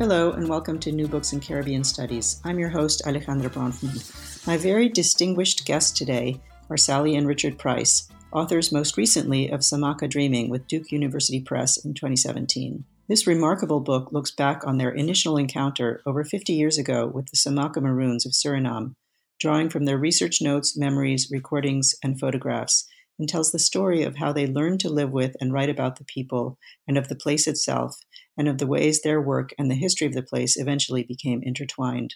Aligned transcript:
Hello, 0.00 0.32
and 0.32 0.48
welcome 0.48 0.78
to 0.78 0.92
New 0.92 1.06
Books 1.06 1.34
in 1.34 1.40
Caribbean 1.40 1.84
Studies. 1.84 2.40
I'm 2.42 2.58
your 2.58 2.70
host, 2.70 3.02
Alejandra 3.04 3.50
Bronfman. 3.50 4.46
My 4.46 4.56
very 4.56 4.88
distinguished 4.88 5.66
guests 5.66 5.90
today 5.90 6.40
are 6.70 6.78
Sally 6.78 7.16
and 7.16 7.28
Richard 7.28 7.58
Price, 7.58 8.08
authors 8.32 8.72
most 8.72 8.96
recently 8.96 9.50
of 9.50 9.60
Saamaka 9.60 10.08
Dreaming 10.08 10.48
with 10.48 10.66
Duke 10.66 10.90
University 10.90 11.38
Press 11.38 11.76
in 11.84 11.92
2017. 11.92 12.82
This 13.08 13.26
remarkable 13.26 13.80
book 13.80 14.10
looks 14.10 14.30
back 14.30 14.66
on 14.66 14.78
their 14.78 14.90
initial 14.90 15.36
encounter 15.36 16.00
over 16.06 16.24
50 16.24 16.54
years 16.54 16.78
ago 16.78 17.06
with 17.06 17.26
the 17.26 17.36
Saamaka 17.36 17.82
Maroons 17.82 18.24
of 18.24 18.32
Suriname, 18.32 18.94
drawing 19.38 19.68
from 19.68 19.84
their 19.84 19.98
research 19.98 20.40
notes, 20.40 20.78
memories, 20.78 21.28
recordings, 21.30 21.94
and 22.02 22.18
photographs, 22.18 22.88
and 23.18 23.28
tells 23.28 23.52
the 23.52 23.58
story 23.58 24.02
of 24.02 24.16
how 24.16 24.32
they 24.32 24.46
learned 24.46 24.80
to 24.80 24.88
live 24.88 25.10
with 25.10 25.36
and 25.42 25.52
write 25.52 25.68
about 25.68 25.96
the 25.96 26.04
people 26.04 26.56
and 26.88 26.96
of 26.96 27.08
the 27.08 27.14
place 27.14 27.46
itself 27.46 27.96
and 28.36 28.48
of 28.48 28.58
the 28.58 28.66
ways 28.66 29.02
their 29.02 29.20
work 29.20 29.50
and 29.58 29.70
the 29.70 29.74
history 29.74 30.06
of 30.06 30.14
the 30.14 30.22
place 30.22 30.56
eventually 30.56 31.02
became 31.02 31.40
intertwined. 31.42 32.14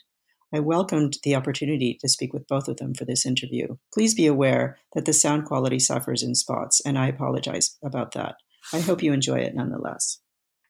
I 0.55 0.61
welcomed 0.61 1.17
the 1.25 1.35
opportunity 1.35 1.99
to 2.01 2.09
speak 2.09 2.33
with 2.33 2.47
both 2.47 2.69
of 2.69 2.77
them 2.77 2.95
for 2.95 3.05
this 3.05 3.27
interview. 3.27 3.77
Please 3.93 4.15
be 4.15 4.27
aware 4.27 4.79
that 4.95 5.05
the 5.05 5.13
sound 5.13 5.47
quality 5.47 5.81
suffers 5.81 6.23
in 6.23 6.35
spots, 6.35 6.81
and 6.85 6.97
I 6.97 7.09
apologize 7.09 7.77
about 7.85 8.13
that. 8.13 8.37
I 8.73 8.81
hope 8.81 9.03
you 9.03 9.13
enjoy 9.13 9.39
it 9.39 9.55
nonetheless. 9.55 10.21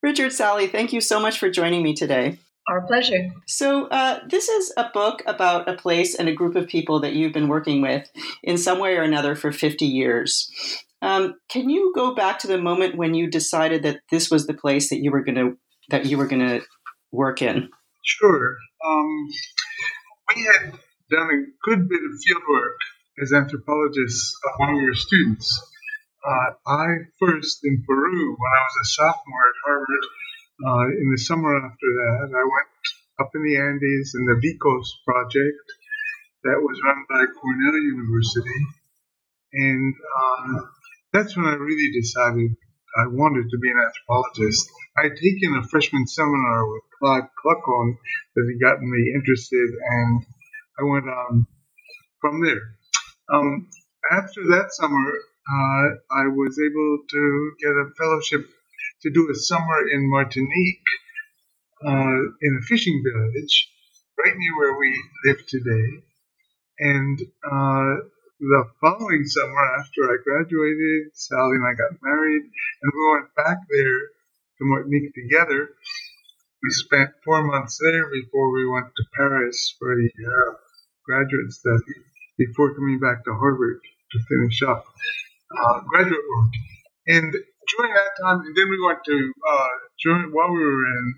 Richard, 0.03 0.33
Sally, 0.33 0.67
thank 0.67 0.93
you 0.93 1.01
so 1.01 1.21
much 1.21 1.39
for 1.39 1.51
joining 1.51 1.83
me 1.83 1.95
today. 1.95 2.39
Our 2.67 2.87
pleasure. 2.87 3.31
So, 3.47 3.87
uh, 3.89 4.21
this 4.27 4.49
is 4.49 4.73
a 4.77 4.89
book 4.95 5.23
about 5.27 5.69
a 5.69 5.75
place 5.75 6.15
and 6.15 6.29
a 6.29 6.35
group 6.35 6.57
of 6.57 6.67
people 6.67 7.01
that 7.01 7.13
you've 7.13 7.35
been 7.35 7.49
working 7.49 7.83
with 7.83 8.11
in 8.43 8.57
some 8.57 8.79
way 8.79 8.97
or 8.97 9.03
another 9.03 9.35
for 9.35 9.53
50 9.53 9.85
years. 9.85 10.51
Um, 11.03 11.35
can 11.51 11.69
you 11.69 11.93
go 11.95 12.15
back 12.15 12.39
to 12.39 12.47
the 12.47 12.57
moment 12.57 12.97
when 12.97 13.13
you 13.13 13.29
decided 13.29 13.83
that 13.83 14.01
this 14.11 14.31
was 14.31 14.47
the 14.47 14.55
place 14.55 14.89
that 14.89 15.03
you 15.03 15.11
were 15.11 15.23
going 15.23 15.35
to 15.35 15.59
that 15.91 16.07
you 16.07 16.17
were 16.17 16.27
going 16.27 16.47
to 16.47 16.63
work 17.13 17.43
in? 17.43 17.69
Sure. 18.03 18.57
Um, 18.87 19.29
we 20.35 20.43
had 20.45 20.73
done 21.11 21.29
a 21.29 21.69
good 21.69 21.87
bit 21.89 22.01
of 22.03 22.21
field 22.25 22.43
work 22.49 22.79
as 23.23 23.33
anthropologists 23.33 24.35
while 24.57 24.75
we 24.75 24.85
were 24.85 24.95
students. 24.95 25.71
Uh, 26.27 26.55
I 26.67 26.87
first 27.21 27.61
in 27.65 27.85
Peru 27.87 28.31
when 28.31 28.53
I 28.57 28.63
was 28.65 28.77
a 28.83 28.89
sophomore 28.95 29.49
at 29.49 29.61
Harvard. 29.67 30.05
Uh, 30.63 30.87
in 30.87 31.11
the 31.11 31.19
summer 31.19 31.51
after 31.57 31.91
that, 31.99 32.31
I 32.31 32.45
went 32.47 32.71
up 33.19 33.31
in 33.35 33.43
the 33.43 33.59
Andes 33.59 34.15
in 34.15 34.25
the 34.25 34.39
Vicos 34.39 34.87
project 35.05 35.67
that 36.45 36.63
was 36.63 36.81
run 36.85 37.05
by 37.11 37.27
Cornell 37.27 37.75
University, 37.75 38.61
and 39.53 39.95
uh, 39.99 40.63
that's 41.13 41.37
when 41.37 41.47
I 41.47 41.55
really 41.55 41.91
decided 41.99 42.55
I 42.97 43.07
wanted 43.09 43.51
to 43.51 43.59
be 43.59 43.71
an 43.71 43.83
anthropologist. 43.83 44.71
I 44.97 45.11
had 45.11 45.17
taken 45.17 45.59
a 45.59 45.67
freshman 45.67 46.07
seminar 46.07 46.71
with 46.71 46.83
Clyde 47.01 47.29
Kluckhohn 47.35 47.99
that 48.37 48.47
had 48.47 48.63
gotten 48.63 48.87
me 48.89 49.13
interested, 49.13 49.71
and 49.75 50.23
I 50.79 50.85
went 50.85 51.09
on 51.09 51.47
from 52.21 52.45
there. 52.45 52.79
Um, 53.33 53.69
after 54.09 54.43
that 54.55 54.71
summer, 54.71 55.07
uh, 55.51 55.87
I 56.15 56.29
was 56.31 56.61
able 56.63 56.99
to 57.11 57.53
get 57.59 57.75
a 57.75 57.91
fellowship 57.99 58.47
to 59.03 59.11
do 59.11 59.29
a 59.31 59.35
summer 59.35 59.89
in 59.93 60.09
Martinique 60.11 60.89
uh, 61.85 62.21
in 62.41 62.59
a 62.61 62.67
fishing 62.67 63.03
village 63.05 63.69
right 64.19 64.35
near 64.37 64.57
where 64.59 64.79
we 64.79 64.93
live 65.27 65.47
today. 65.47 66.03
And 66.79 67.21
uh, 67.45 68.09
the 68.41 68.65
following 68.81 69.25
summer, 69.27 69.65
after 69.79 70.11
I 70.11 70.17
graduated, 70.25 71.15
Sally 71.15 71.57
and 71.57 71.67
I 71.67 71.75
got 71.75 71.99
married, 72.03 72.43
and 72.43 72.93
we 72.95 73.13
went 73.13 73.35
back 73.37 73.59
there 73.71 74.01
to 74.59 74.63
Martinique 74.63 75.15
together. 75.15 75.71
We 76.63 76.71
spent 76.71 77.11
four 77.25 77.45
months 77.45 77.79
there 77.81 78.11
before 78.11 78.51
we 78.53 78.67
went 78.67 78.87
to 78.97 79.05
Paris 79.17 79.75
for 79.79 79.95
the 79.95 80.09
uh, 80.09 80.55
graduate 81.05 81.53
study, 81.53 82.01
before 82.39 82.75
coming 82.75 82.99
back 82.99 83.25
to 83.25 83.35
Harvard 83.35 83.81
to 84.13 84.19
finish 84.29 84.63
up 84.63 84.85
uh, 85.57 85.81
graduate 85.89 86.25
work. 86.37 86.53
And 87.07 87.35
during 87.77 87.93
that 87.95 88.13
time, 88.21 88.41
and 88.45 88.55
then 88.57 88.69
we 88.69 88.79
went 88.85 89.05
to, 89.05 89.33
uh, 89.49 89.75
during, 90.03 90.33
while 90.33 90.53
we 90.53 90.61
were 90.61 90.87
in 90.87 91.15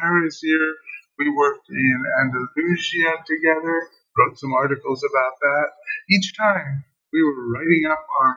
Paris 0.00 0.40
here, 0.40 0.74
we 1.18 1.30
worked 1.30 1.68
in 1.70 1.98
Andalusia 2.22 3.10
together 3.26 3.88
wrote 4.18 4.38
some 4.38 4.52
articles 4.52 5.04
about 5.04 5.34
that. 5.40 5.68
Each 6.10 6.36
time 6.36 6.84
we 7.12 7.22
were 7.22 7.52
writing 7.54 7.86
up 7.90 8.04
our 8.20 8.36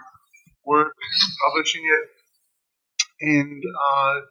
work, 0.66 0.94
publishing 1.46 1.81
it, 1.84 2.07
and 3.22 3.63
uh, 3.63 4.22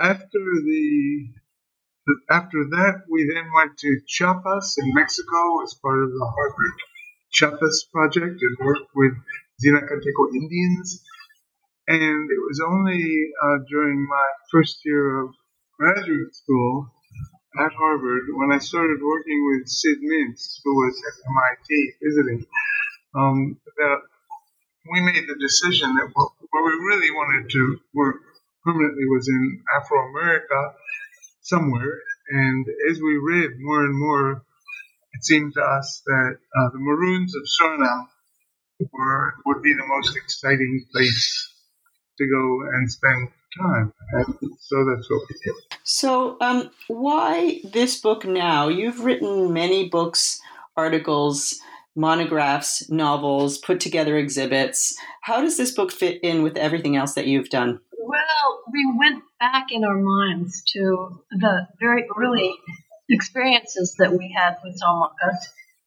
after 0.00 0.38
the 0.38 1.28
after 2.30 2.62
that, 2.70 3.02
we 3.10 3.28
then 3.34 3.50
went 3.56 3.76
to 3.78 4.00
Chiapas 4.06 4.76
in 4.78 4.94
Mexico 4.94 5.62
as 5.64 5.74
part 5.74 6.04
of 6.04 6.10
the 6.10 6.32
Harvard 6.36 6.76
Chiapas 7.32 7.88
project 7.92 8.38
and 8.40 8.56
worked 8.66 8.90
with 8.94 9.12
Zinacanteco 9.64 10.34
Indians. 10.34 11.02
And 11.88 12.30
it 12.30 12.42
was 12.48 12.60
only 12.66 13.30
uh, 13.42 13.58
during 13.68 14.06
my 14.08 14.28
first 14.50 14.80
year 14.84 15.20
of 15.22 15.34
graduate 15.78 16.34
school 16.34 16.90
at 17.58 17.72
Harvard 17.72 18.22
when 18.34 18.52
I 18.52 18.58
started 18.58 18.98
working 19.02 19.46
with 19.46 19.68
Sid 19.68 19.98
Mintz, 20.02 20.58
who 20.64 20.74
was 20.74 21.00
at 21.06 21.14
MIT 21.30 21.92
visiting, 22.02 22.46
um, 23.14 23.60
that 23.76 24.00
we 24.90 25.00
made 25.00 25.28
the 25.28 25.36
decision 25.38 25.94
that 25.94 26.10
what, 26.12 26.32
what 26.50 26.64
we 26.64 26.72
really 26.72 27.10
wanted 27.12 27.50
to 27.50 27.78
work 27.94 28.16
permanently 28.64 29.06
was 29.06 29.28
in 29.28 29.62
Afro 29.76 30.10
America 30.10 30.74
somewhere. 31.42 32.02
And 32.28 32.66
as 32.90 32.98
we 32.98 33.16
read 33.16 33.50
more 33.60 33.84
and 33.84 33.98
more, 33.98 34.42
it 35.12 35.24
seemed 35.24 35.54
to 35.54 35.60
us 35.62 36.02
that 36.04 36.36
uh, 36.58 36.68
the 36.72 36.78
Maroons 36.78 37.34
of 37.36 37.42
Suriname 37.44 38.08
were, 38.92 39.34
would 39.46 39.62
be 39.62 39.72
the 39.72 39.86
most 39.86 40.16
exciting 40.16 40.84
place 40.92 41.52
to 42.18 42.26
go 42.26 42.60
and 42.74 42.90
spend 42.90 43.28
time. 43.58 43.92
And 44.12 44.34
so 44.58 44.84
that's 44.84 45.10
what 45.10 45.22
we 45.28 45.36
did. 45.44 45.54
So, 45.84 46.36
um, 46.40 46.70
why 46.88 47.60
this 47.64 48.00
book 48.00 48.24
now? 48.24 48.68
You've 48.68 49.04
written 49.04 49.52
many 49.52 49.88
books, 49.88 50.40
articles, 50.76 51.60
monographs, 51.94 52.88
novels, 52.90 53.58
put 53.58 53.80
together 53.80 54.16
exhibits. 54.16 54.96
How 55.22 55.40
does 55.40 55.56
this 55.56 55.72
book 55.72 55.90
fit 55.90 56.20
in 56.22 56.42
with 56.42 56.56
everything 56.56 56.96
else 56.96 57.14
that 57.14 57.26
you've 57.26 57.48
done? 57.48 57.80
Well, 57.98 58.62
we 58.72 58.94
went 58.98 59.24
back 59.40 59.66
in 59.70 59.84
our 59.84 59.96
minds 59.96 60.62
to 60.72 61.22
the 61.30 61.66
very 61.80 62.06
early 62.16 62.54
experiences 63.08 63.96
that 63.98 64.12
we 64.12 64.34
had 64.36 64.56
with 64.62 64.80
Saamaka, 64.80 65.36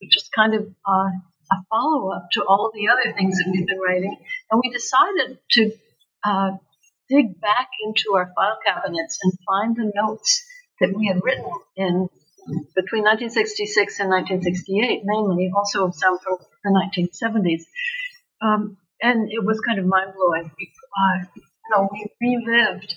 which 0.02 0.18
is 0.18 0.30
kind 0.36 0.54
of 0.54 0.68
uh, 0.88 1.10
a 1.52 1.56
follow 1.70 2.12
up 2.12 2.30
to 2.34 2.44
all 2.44 2.72
the 2.74 2.88
other 2.90 3.14
things 3.16 3.38
that 3.38 3.50
we've 3.52 3.68
been 3.68 3.80
writing. 3.80 4.18
And 4.52 4.62
we 4.64 4.72
decided 4.72 5.40
to 5.52 5.72
uh, 6.24 6.52
dig 7.10 7.40
back 7.40 7.70
into 7.84 8.16
our 8.16 8.32
file 8.36 8.58
cabinets 8.66 9.20
and 9.24 9.34
find 9.46 9.76
the 9.76 9.92
notes 9.96 10.46
that 10.80 10.94
we 10.96 11.08
had 11.08 11.22
written 11.24 11.52
in 11.76 12.10
between 12.76 13.04
1966 13.04 14.00
and 14.00 14.10
1968, 14.10 15.02
mainly, 15.04 15.52
also 15.56 15.92
some 15.92 16.18
from 16.20 16.38
the 16.64 16.72
1970s. 16.72 17.64
Um, 18.42 18.78
and 19.02 19.32
it 19.32 19.44
was 19.44 19.60
kind 19.62 19.80
of 19.80 19.86
mind 19.86 20.14
blowing. 20.16 20.50
Uh, 20.50 21.26
you 21.36 21.70
know, 21.72 21.90
we 21.92 22.08
relived 22.22 22.96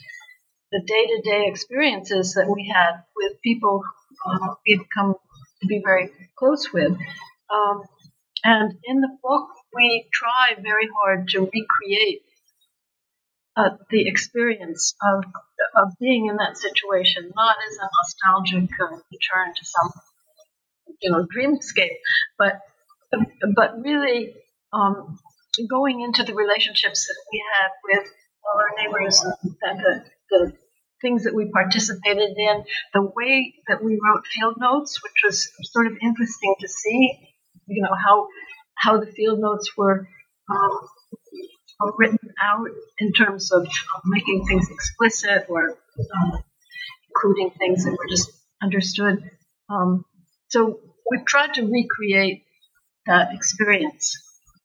the 0.71 0.81
day 0.81 1.07
to 1.07 1.23
day 1.23 1.45
experiences 1.47 2.35
that 2.35 2.49
we 2.49 2.73
had 2.75 3.03
with 3.17 3.41
people 3.43 3.83
uh, 4.27 4.55
we'd 4.67 4.89
come 4.95 5.15
to 5.61 5.67
be 5.67 5.81
very 5.85 6.11
close 6.37 6.73
with. 6.73 6.93
Um, 7.51 7.83
and 8.45 8.73
in 8.85 9.01
the 9.01 9.17
book, 9.23 9.49
we 9.75 10.09
try 10.13 10.61
very 10.61 10.89
hard 10.97 11.29
to 11.29 11.41
recreate 11.41 12.23
uh, 13.57 13.71
the 13.91 14.09
experience 14.09 14.95
of 15.03 15.25
of 15.77 15.93
being 16.01 16.27
in 16.27 16.37
that 16.37 16.57
situation, 16.57 17.31
not 17.35 17.57
as 17.69 17.77
a 17.79 17.89
nostalgic 18.01 18.71
uh, 18.81 18.97
return 19.11 19.53
to 19.55 19.65
some 19.65 19.93
you 21.01 21.11
know 21.11 21.27
dreamscape, 21.27 21.99
but 22.39 22.61
but 23.55 23.83
really 23.83 24.35
um, 24.73 25.19
going 25.69 26.01
into 26.01 26.25
the 26.25 26.35
relationships 26.35 27.07
that 27.07 27.17
we 27.31 27.43
had 27.55 27.71
with 27.85 28.09
all 28.45 28.59
our 28.59 28.83
neighbors 28.83 29.23
and 29.63 29.81
the 30.31 30.53
things 31.03 31.25
that 31.25 31.35
we 31.35 31.51
participated 31.51 32.31
in, 32.37 32.65
the 32.95 33.03
way 33.03 33.55
that 33.69 33.83
we 33.85 33.99
wrote 34.03 34.25
field 34.27 34.55
notes, 34.59 35.03
which 35.03 35.23
was 35.25 35.51
sort 35.73 35.89
of 35.89 35.95
interesting 36.01 36.55
to 36.61 36.69
see, 36.69 37.19
you 37.67 37.83
know, 37.83 37.95
how 37.95 38.29
how 38.75 38.99
the 38.99 39.13
field 39.13 39.39
notes 39.41 39.77
were 39.77 40.09
um, 40.51 40.89
written 41.99 42.19
out 42.43 42.69
in 42.99 43.13
terms 43.13 43.53
of 43.53 43.67
making 44.05 44.47
things 44.47 44.69
explicit 44.71 45.47
or 45.49 45.71
um, 45.71 46.43
including 47.09 47.51
things 47.59 47.85
that 47.85 47.93
were 47.93 48.09
just 48.09 48.31
understood. 48.63 49.31
Um, 49.69 50.05
so 50.49 50.81
we 51.11 51.19
tried 51.25 51.55
to 51.55 51.63
recreate 51.63 52.45
that 53.07 53.35
experience, 53.35 54.17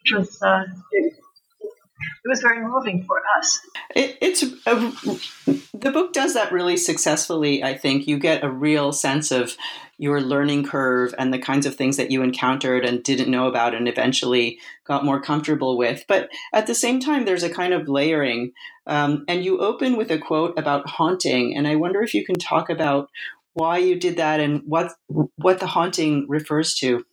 which 0.03 0.17
was 0.17 0.41
uh, 0.41 0.63
it, 0.91 1.13
it 1.13 2.29
was 2.29 2.41
very 2.41 2.65
moving 2.65 3.03
for 3.05 3.21
us. 3.39 3.59
It, 3.95 4.17
it's 4.21 4.43
a, 4.43 5.66
the 5.79 5.91
book 5.91 6.13
does 6.13 6.33
that 6.33 6.51
really 6.51 6.77
successfully. 6.77 7.63
I 7.63 7.77
think 7.77 8.07
you 8.07 8.17
get 8.19 8.43
a 8.43 8.49
real 8.49 8.91
sense 8.91 9.31
of 9.31 9.55
your 9.97 10.21
learning 10.21 10.65
curve 10.65 11.15
and 11.17 11.33
the 11.33 11.39
kinds 11.39 11.65
of 11.65 11.75
things 11.75 11.97
that 11.97 12.11
you 12.11 12.21
encountered 12.21 12.85
and 12.85 13.03
didn't 13.03 13.31
know 13.31 13.47
about 13.47 13.73
and 13.73 13.87
eventually 13.87 14.59
got 14.85 15.05
more 15.05 15.21
comfortable 15.21 15.77
with. 15.77 16.05
But 16.07 16.29
at 16.53 16.67
the 16.67 16.75
same 16.75 16.99
time, 16.99 17.25
there's 17.25 17.43
a 17.43 17.53
kind 17.53 17.73
of 17.73 17.87
layering. 17.87 18.51
Um, 18.85 19.25
and 19.27 19.43
you 19.43 19.59
open 19.59 19.97
with 19.97 20.11
a 20.11 20.19
quote 20.19 20.57
about 20.57 20.89
haunting, 20.89 21.55
and 21.55 21.67
I 21.67 21.75
wonder 21.75 22.01
if 22.01 22.13
you 22.13 22.25
can 22.25 22.35
talk 22.35 22.69
about 22.69 23.09
why 23.53 23.79
you 23.79 23.99
did 23.99 24.17
that 24.17 24.39
and 24.39 24.61
what 24.65 24.93
what 25.07 25.59
the 25.59 25.67
haunting 25.67 26.25
refers 26.29 26.75
to. 26.75 27.03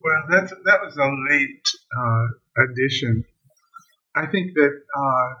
Well, 0.00 0.22
that 0.30 0.50
that 0.64 0.80
was 0.82 0.96
a 0.96 1.32
late 1.32 1.66
uh, 1.96 2.64
addition 2.64 3.24
I 4.14 4.26
think 4.26 4.54
that 4.54 4.70
uh, 4.96 5.34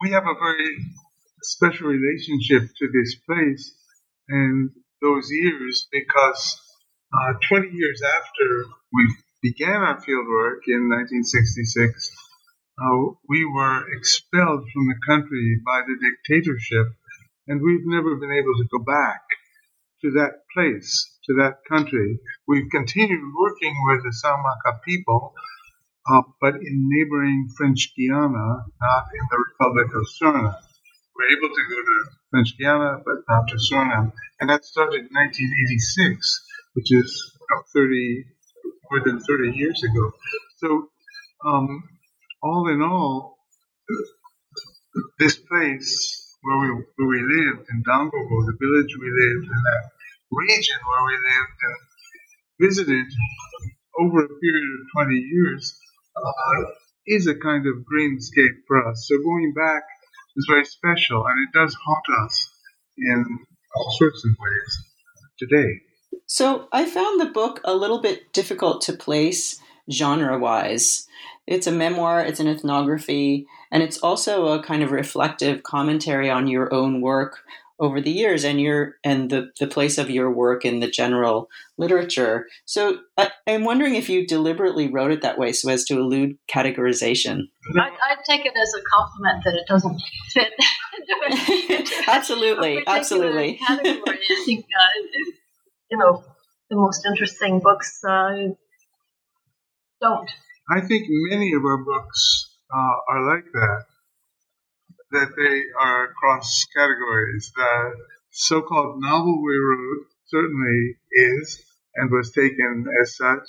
we 0.00 0.10
have 0.10 0.22
a 0.22 0.34
very 0.34 0.76
special 1.42 1.88
relationship 1.88 2.68
to 2.78 2.88
this 2.92 3.16
place 3.26 3.74
and 4.28 4.70
those 5.00 5.28
years 5.30 5.86
because 5.92 6.60
uh, 7.12 7.34
20 7.48 7.68
years 7.72 8.00
after 8.02 8.64
we 8.92 9.14
began 9.42 9.82
our 9.82 9.98
fieldwork 10.00 10.64
in 10.68 10.88
1966, 10.88 12.10
uh, 12.80 13.14
we 13.28 13.44
were 13.44 13.84
expelled 13.96 14.64
from 14.72 14.86
the 14.88 14.98
country 15.06 15.60
by 15.66 15.82
the 15.86 15.96
dictatorship, 16.00 16.86
and 17.48 17.60
we've 17.60 17.86
never 17.86 18.16
been 18.16 18.32
able 18.32 18.54
to 18.56 18.68
go 18.70 18.82
back 18.84 19.22
to 20.02 20.10
that 20.12 20.42
place, 20.54 21.18
to 21.26 21.34
that 21.42 21.58
country. 21.68 22.18
We've 22.48 22.70
continued 22.70 23.20
working 23.38 23.74
with 23.86 24.02
the 24.02 24.14
Saamaka 24.24 24.80
people 24.86 25.34
uh, 26.10 26.22
but 26.40 26.54
in 26.54 26.88
neighboring 26.90 27.48
French 27.56 27.92
Guiana, 27.96 28.64
not 28.80 29.04
in 29.14 29.26
the 29.30 29.44
Republic 29.52 29.86
of 29.94 30.06
Suriname. 30.18 30.56
We 31.22 31.28
are 31.28 31.38
able 31.38 31.54
to 31.54 31.62
go 31.70 31.76
to 31.76 32.10
French 32.30 32.58
Guiana, 32.58 32.98
but 33.04 33.22
not 33.28 33.46
to 33.48 33.56
Suriname. 33.56 34.12
And 34.40 34.50
that 34.50 34.64
started 34.64 35.06
in 35.06 35.14
1986, 35.14 36.42
which 36.74 36.90
is 36.90 37.32
you 37.38 37.46
know, 37.54 37.62
30, 37.72 38.24
more 38.90 39.00
than 39.04 39.20
30 39.20 39.56
years 39.56 39.82
ago. 39.84 40.10
So, 40.58 40.88
um, 41.46 41.84
all 42.42 42.68
in 42.68 42.82
all, 42.82 43.36
this 45.20 45.36
place 45.36 46.36
where 46.42 46.58
we, 46.58 46.68
where 46.96 47.08
we 47.08 47.22
lived 47.22 47.68
in 47.70 47.84
Dangogo, 47.84 48.36
the 48.46 48.56
village 48.58 48.96
we 48.98 49.06
lived 49.06 49.46
in 49.46 49.62
that 49.62 49.84
region 50.32 50.76
where 50.82 51.04
we 51.06 51.14
lived 51.22 51.58
and 51.62 52.68
visited 52.68 53.06
over 54.00 54.24
a 54.24 54.28
period 54.28 54.70
of 54.80 55.06
20 55.06 55.14
years, 55.14 55.78
uh, 56.16 56.64
is 57.06 57.28
a 57.28 57.34
kind 57.34 57.66
of 57.66 57.84
dreamscape 57.86 58.66
for 58.66 58.88
us. 58.88 59.06
So 59.08 59.18
going 59.22 59.52
back 59.54 59.82
is 60.36 60.46
very 60.48 60.64
special, 60.64 61.24
and 61.26 61.48
it 61.48 61.58
does 61.58 61.76
haunt 61.84 62.24
us 62.24 62.50
in 62.98 63.38
all 63.74 63.90
sorts 63.92 64.24
of 64.24 64.30
ways 64.38 64.84
today. 65.38 65.80
So 66.26 66.68
I 66.72 66.88
found 66.88 67.20
the 67.20 67.26
book 67.26 67.60
a 67.64 67.74
little 67.74 68.00
bit 68.00 68.32
difficult 68.32 68.82
to 68.82 68.92
place 68.92 69.60
genre 69.90 70.38
wise. 70.38 71.06
It's 71.46 71.66
a 71.66 71.72
memoir, 71.72 72.20
it's 72.20 72.40
an 72.40 72.48
ethnography, 72.48 73.46
and 73.70 73.82
it's 73.82 73.98
also 73.98 74.48
a 74.48 74.62
kind 74.62 74.82
of 74.82 74.92
reflective 74.92 75.62
commentary 75.62 76.30
on 76.30 76.46
your 76.46 76.72
own 76.72 77.00
work 77.00 77.40
over 77.78 78.00
the 78.00 78.10
years 78.10 78.44
and 78.44 78.60
your 78.60 78.96
and 79.04 79.30
the, 79.30 79.50
the 79.58 79.66
place 79.66 79.98
of 79.98 80.10
your 80.10 80.30
work 80.30 80.64
in 80.64 80.80
the 80.80 80.90
general 80.90 81.48
literature. 81.78 82.46
So 82.64 83.00
I, 83.16 83.30
am 83.46 83.64
wondering 83.64 83.94
if 83.94 84.08
you 84.08 84.26
deliberately 84.26 84.88
wrote 84.88 85.10
it 85.10 85.22
that 85.22 85.38
way 85.38 85.52
so 85.52 85.70
as 85.70 85.84
to 85.84 85.98
elude 85.98 86.36
categorization. 86.52 87.42
I, 87.76 87.88
I 87.88 88.16
take 88.28 88.46
it 88.46 88.54
as 88.56 88.72
a 88.74 88.82
compliment 88.90 89.44
that 89.44 89.54
it 89.54 89.66
doesn't 89.68 90.02
fit. 90.32 90.52
absolutely, 92.08 92.82
absolutely. 92.86 93.58
Category. 93.66 94.18
I 94.30 94.42
think 94.44 94.64
uh, 94.64 95.30
you 95.90 95.98
know 95.98 96.24
the 96.70 96.76
most 96.76 97.04
interesting 97.06 97.60
books 97.60 98.00
uh, 98.04 98.48
don't. 100.00 100.30
I 100.70 100.80
think 100.80 101.06
many 101.08 101.52
of 101.52 101.64
our 101.64 101.78
books 101.78 102.56
uh, 102.72 103.12
are 103.12 103.26
like 103.26 103.44
that 103.52 103.84
that 105.12 105.36
they 105.36 105.62
are 105.78 106.10
across 106.10 106.66
categories. 106.74 107.52
The 107.54 107.92
so-called 108.30 109.00
novel 109.00 109.42
we 109.42 109.56
wrote 109.56 110.06
certainly 110.26 110.96
is 111.12 111.62
and 111.96 112.10
was 112.10 112.32
taken 112.32 112.86
as 113.02 113.16
such. 113.16 113.48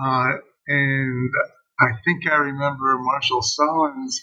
Uh, 0.00 0.32
and 0.66 1.30
I 1.80 1.92
think 2.04 2.26
I 2.26 2.36
remember 2.36 2.98
Marshall 2.98 3.42
Sahlins 3.42 4.16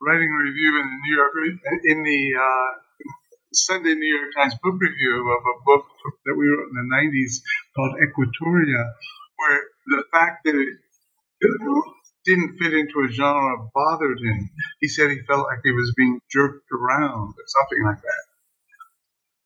writing 0.00 0.28
a 0.28 0.42
review 0.44 0.80
in 0.80 0.86
the 0.86 0.98
New 1.04 1.16
York 1.16 1.32
in 1.84 2.02
the 2.02 2.22
uh, 2.36 2.80
Sunday 3.52 3.94
New 3.94 4.14
York 4.18 4.34
Times 4.36 4.54
book 4.62 4.74
review 4.80 5.30
of 5.30 5.42
a 5.42 5.56
book 5.64 5.86
that 6.26 6.34
we 6.36 6.46
wrote 6.46 6.68
in 6.68 6.76
the 6.76 6.88
90s 6.96 7.40
called 7.76 7.94
Equatoria, 8.02 8.92
where 9.38 9.60
the 9.86 10.04
fact 10.12 10.44
that 10.44 10.54
it 10.54 10.78
didn't 12.24 12.56
fit 12.58 12.72
into 12.72 13.04
a 13.06 13.12
genre 13.12 13.68
bothered 13.74 14.18
him. 14.18 14.50
He 14.80 14.88
said 14.88 15.10
he 15.10 15.20
felt 15.28 15.46
like 15.46 15.60
he 15.62 15.72
was 15.72 15.92
being 15.96 16.20
jerked 16.30 16.68
around 16.72 17.34
or 17.36 17.44
something 17.46 17.84
like 17.84 18.00
that. 18.00 18.24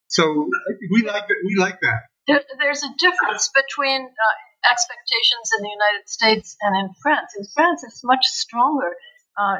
So 0.07 0.49
we 0.91 1.03
like 1.03 1.27
that. 1.27 1.37
We 1.45 1.55
like 1.55 1.79
that. 1.81 2.01
There, 2.27 2.41
there's 2.59 2.83
a 2.83 2.93
difference 2.97 3.49
between 3.53 4.01
uh, 4.05 4.69
expectations 4.69 5.51
in 5.57 5.63
the 5.63 5.69
United 5.69 6.09
States 6.09 6.57
and 6.61 6.75
in 6.77 6.93
France. 7.01 7.33
In 7.37 7.45
France, 7.53 7.83
it's 7.83 8.03
much 8.03 8.25
stronger 8.25 8.93
uh, 9.37 9.57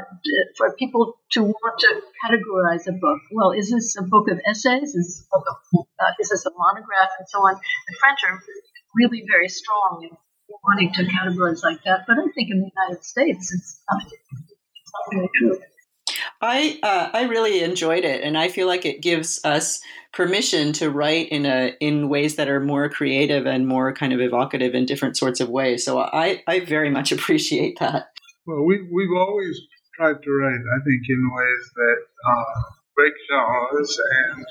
for 0.57 0.75
people 0.75 1.15
to 1.31 1.43
want 1.43 1.79
to 1.79 2.01
categorize 2.25 2.87
a 2.87 2.93
book. 2.93 3.21
Well, 3.31 3.51
is 3.51 3.71
this 3.71 3.95
a 3.97 4.03
book 4.03 4.29
of 4.29 4.39
essays? 4.45 4.95
Is 4.95 5.07
this 5.07 5.27
a, 5.33 5.37
of, 5.37 5.85
uh, 5.99 6.11
is 6.19 6.29
this 6.29 6.45
a 6.45 6.51
monograph, 6.57 7.09
and 7.17 7.27
so 7.29 7.39
on? 7.39 7.55
The 7.55 7.95
French 7.99 8.19
are 8.27 8.41
really 8.95 9.23
very 9.29 9.49
strong 9.49 10.09
in 10.09 10.17
wanting 10.63 10.91
to 10.93 11.03
categorize 11.03 11.63
like 11.63 11.83
that. 11.83 12.05
But 12.07 12.17
I 12.17 12.25
think 12.33 12.49
in 12.51 12.61
the 12.61 12.71
United 12.75 13.03
States, 13.03 13.53
it's 13.53 13.81
not, 13.91 14.03
it's 14.03 14.91
not 14.93 15.15
really 15.15 15.29
true. 15.35 15.59
I 16.41 16.79
uh, 16.83 17.09
I 17.13 17.23
really 17.23 17.63
enjoyed 17.63 18.05
it, 18.05 18.23
and 18.23 18.37
I 18.37 18.47
feel 18.47 18.67
like 18.67 18.85
it 18.85 19.01
gives 19.01 19.39
us 19.43 19.81
permission 20.13 20.73
to 20.73 20.89
write 20.89 21.29
in 21.29 21.45
a 21.45 21.75
in 21.79 22.09
ways 22.09 22.35
that 22.35 22.47
are 22.47 22.59
more 22.59 22.89
creative 22.89 23.45
and 23.45 23.67
more 23.67 23.93
kind 23.93 24.13
of 24.13 24.21
evocative 24.21 24.73
in 24.73 24.85
different 24.85 25.17
sorts 25.17 25.39
of 25.39 25.49
ways. 25.49 25.83
So 25.83 25.99
I 25.99 26.41
I 26.47 26.61
very 26.61 26.89
much 26.89 27.11
appreciate 27.17 27.79
that. 27.79 28.07
Well, 28.45 28.63
we 28.63 28.87
we've 28.91 29.15
always 29.17 29.59
tried 29.95 30.23
to 30.23 30.31
write, 30.31 30.63
I 30.75 30.79
think, 30.83 31.01
in 31.09 31.29
ways 31.35 31.71
that 31.75 31.97
uh, 32.27 32.61
break 32.95 33.13
genres 33.29 33.99
and 34.33 34.45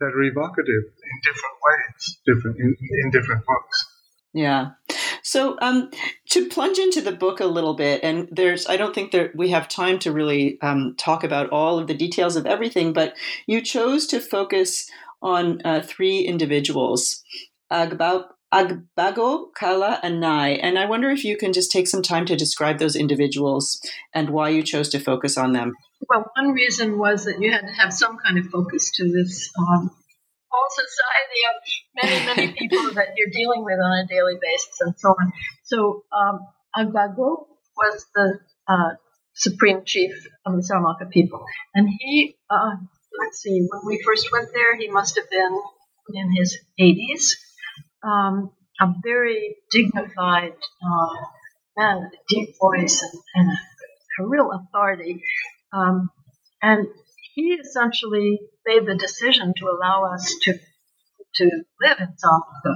that 0.00 0.06
are 0.06 0.22
evocative 0.22 0.84
in 0.84 1.16
different 1.22 1.56
ways, 1.62 2.18
different 2.26 2.58
in, 2.58 2.76
in 3.04 3.10
different 3.10 3.44
books. 3.46 3.86
Yeah. 4.32 4.70
So, 5.32 5.56
um, 5.62 5.90
to 6.28 6.46
plunge 6.50 6.78
into 6.78 7.00
the 7.00 7.10
book 7.10 7.40
a 7.40 7.46
little 7.46 7.72
bit, 7.72 8.04
and 8.04 8.28
there's, 8.30 8.66
I 8.66 8.76
don't 8.76 8.94
think 8.94 9.12
that 9.12 9.34
we 9.34 9.48
have 9.48 9.66
time 9.66 9.98
to 10.00 10.12
really 10.12 10.60
um, 10.60 10.94
talk 10.98 11.24
about 11.24 11.48
all 11.48 11.78
of 11.78 11.86
the 11.86 11.94
details 11.94 12.36
of 12.36 12.44
everything, 12.44 12.92
but 12.92 13.14
you 13.46 13.62
chose 13.62 14.06
to 14.08 14.20
focus 14.20 14.90
on 15.22 15.62
uh, 15.64 15.80
three 15.80 16.18
individuals, 16.18 17.22
Agbago, 17.72 18.26
Kala, 19.54 20.00
and 20.02 20.20
Nai. 20.20 20.50
And 20.50 20.78
I 20.78 20.84
wonder 20.84 21.08
if 21.08 21.24
you 21.24 21.38
can 21.38 21.54
just 21.54 21.72
take 21.72 21.88
some 21.88 22.02
time 22.02 22.26
to 22.26 22.36
describe 22.36 22.78
those 22.78 22.94
individuals 22.94 23.80
and 24.12 24.28
why 24.28 24.50
you 24.50 24.62
chose 24.62 24.90
to 24.90 25.00
focus 25.00 25.38
on 25.38 25.54
them. 25.54 25.72
Well, 26.10 26.30
one 26.36 26.52
reason 26.52 26.98
was 26.98 27.24
that 27.24 27.40
you 27.40 27.50
had 27.50 27.66
to 27.66 27.72
have 27.72 27.94
some 27.94 28.18
kind 28.18 28.36
of 28.36 28.50
focus 28.50 28.90
to 28.96 29.10
this 29.10 29.50
um, 29.58 29.90
whole 30.50 30.68
society 30.68 31.40
of 31.48 31.62
many, 31.94 32.26
many 32.26 32.52
people 32.52 32.94
that 32.94 33.08
you're 33.16 33.30
dealing 33.32 33.64
with 33.64 33.78
on 33.78 34.04
a 34.04 34.06
daily 34.06 34.34
basis 34.40 34.80
and 34.80 34.94
so 34.98 35.10
on. 35.10 35.32
So 35.64 36.04
um, 36.16 36.40
was 37.76 38.06
the 38.14 38.38
uh, 38.68 38.90
supreme 39.34 39.82
chief 39.84 40.12
of 40.46 40.54
the 40.54 40.62
Saamaka 40.62 41.10
people. 41.10 41.44
And 41.74 41.88
he, 41.88 42.36
uh, 42.50 42.76
let's 43.20 43.40
see, 43.40 43.66
when 43.68 43.80
we 43.86 44.02
first 44.04 44.30
went 44.32 44.48
there, 44.52 44.76
he 44.76 44.88
must 44.88 45.16
have 45.16 45.28
been 45.30 45.60
in 46.14 46.34
his 46.36 46.58
80s. 46.80 47.36
Um, 48.02 48.50
a 48.80 48.92
very 49.02 49.56
dignified 49.70 50.54
uh, 50.54 51.16
man 51.76 52.02
with 52.02 52.12
a 52.14 52.22
deep 52.28 52.54
voice 52.60 53.02
and, 53.02 53.22
and 53.34 53.48
a, 53.50 54.22
a 54.22 54.26
real 54.26 54.50
authority. 54.50 55.22
Um, 55.72 56.10
and 56.60 56.88
he 57.34 57.54
essentially 57.54 58.40
made 58.66 58.86
the 58.86 58.96
decision 58.96 59.54
to 59.56 59.66
allow 59.66 60.12
us 60.12 60.34
to 60.42 60.58
to 61.36 61.44
live 61.80 61.98
in 62.00 62.08
Saamaka. 62.08 62.74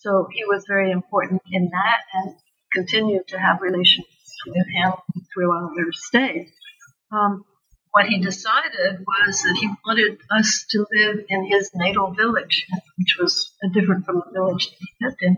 So 0.00 0.28
he 0.32 0.44
was 0.44 0.64
very 0.66 0.90
important 0.90 1.42
in 1.50 1.70
that 1.70 2.00
and 2.14 2.34
continued 2.72 3.28
to 3.28 3.38
have 3.38 3.60
relations 3.60 4.06
with 4.46 4.66
him 4.74 4.92
throughout 5.32 5.70
their 5.76 5.92
stay. 5.92 6.48
Um, 7.12 7.44
what 7.92 8.06
he 8.06 8.20
decided 8.20 9.04
was 9.06 9.42
that 9.42 9.58
he 9.60 9.68
wanted 9.86 10.18
us 10.30 10.64
to 10.70 10.86
live 10.90 11.24
in 11.28 11.44
his 11.44 11.70
natal 11.74 12.12
village, 12.14 12.66
which 12.96 13.16
was 13.20 13.52
a 13.62 13.68
different 13.68 14.06
from 14.06 14.22
the 14.24 14.32
village 14.32 14.70
that 14.70 14.78
he 14.80 15.04
lived 15.04 15.22
in. 15.22 15.36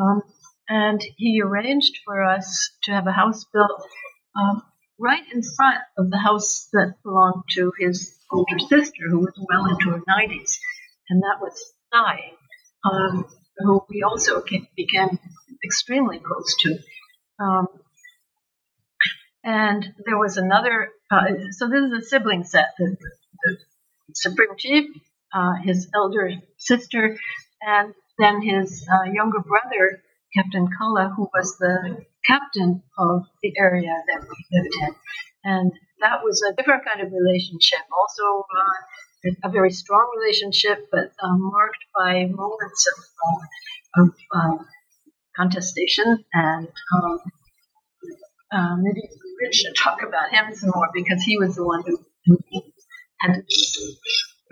Um, 0.00 0.22
and 0.68 1.04
he 1.16 1.42
arranged 1.42 1.98
for 2.04 2.24
us 2.24 2.70
to 2.84 2.92
have 2.92 3.06
a 3.06 3.12
house 3.12 3.44
built 3.52 3.86
um, 4.34 4.62
right 4.98 5.22
in 5.32 5.42
front 5.42 5.80
of 5.98 6.10
the 6.10 6.18
house 6.18 6.68
that 6.72 6.94
belonged 7.02 7.42
to 7.50 7.72
his 7.78 8.16
older 8.30 8.58
sister, 8.58 9.02
who 9.10 9.18
was 9.20 9.34
well 9.48 9.66
into 9.66 9.90
her 9.90 10.02
90s, 10.08 10.58
and 11.10 11.22
that 11.22 11.40
was 11.40 11.72
Um, 12.84 13.26
who 13.58 13.84
we 13.88 14.02
also 14.02 14.42
became 14.76 15.18
extremely 15.64 16.18
close 16.18 16.54
to. 16.60 16.78
Um, 17.38 17.66
and 19.44 19.86
there 20.04 20.18
was 20.18 20.36
another, 20.36 20.90
uh, 21.10 21.24
so 21.50 21.68
this 21.68 21.84
is 21.84 21.92
a 21.92 22.06
sibling 22.06 22.44
set 22.44 22.66
the, 22.78 22.96
the 23.44 23.56
Supreme 24.14 24.56
Chief, 24.56 24.86
uh, 25.34 25.54
his 25.64 25.88
elder 25.94 26.30
sister, 26.58 27.18
and 27.60 27.94
then 28.18 28.42
his 28.42 28.86
uh, 28.92 29.10
younger 29.10 29.40
brother, 29.40 30.02
Captain 30.34 30.68
Kala, 30.78 31.12
who 31.16 31.28
was 31.34 31.56
the 31.58 32.04
captain 32.26 32.82
of 32.98 33.24
the 33.42 33.52
area 33.58 33.94
that 34.06 34.22
we 34.22 34.58
lived 34.58 34.74
in. 34.82 34.94
And 35.44 35.72
that 36.00 36.22
was 36.22 36.42
a 36.42 36.54
different 36.54 36.84
kind 36.84 37.04
of 37.04 37.12
relationship. 37.12 37.80
Also, 38.00 38.22
uh, 38.40 38.78
a 39.44 39.48
very 39.48 39.70
strong 39.70 40.10
relationship, 40.18 40.88
but 40.90 41.12
uh, 41.22 41.36
marked 41.36 41.84
by 41.94 42.26
moments 42.26 42.86
of, 43.96 44.04
of 44.04 44.14
um, 44.34 44.66
contestation. 45.36 46.24
And 46.32 46.68
um, 46.94 47.18
uh, 48.52 48.76
maybe 48.80 49.02
Rich 49.40 49.54
should 49.54 49.76
talk 49.76 49.98
about 50.02 50.30
him 50.30 50.54
some 50.54 50.70
more 50.74 50.88
because 50.92 51.22
he 51.22 51.38
was 51.38 51.56
the 51.56 51.64
one 51.64 51.82
who, 51.86 51.98
had 53.20 53.34
to. 53.48 53.92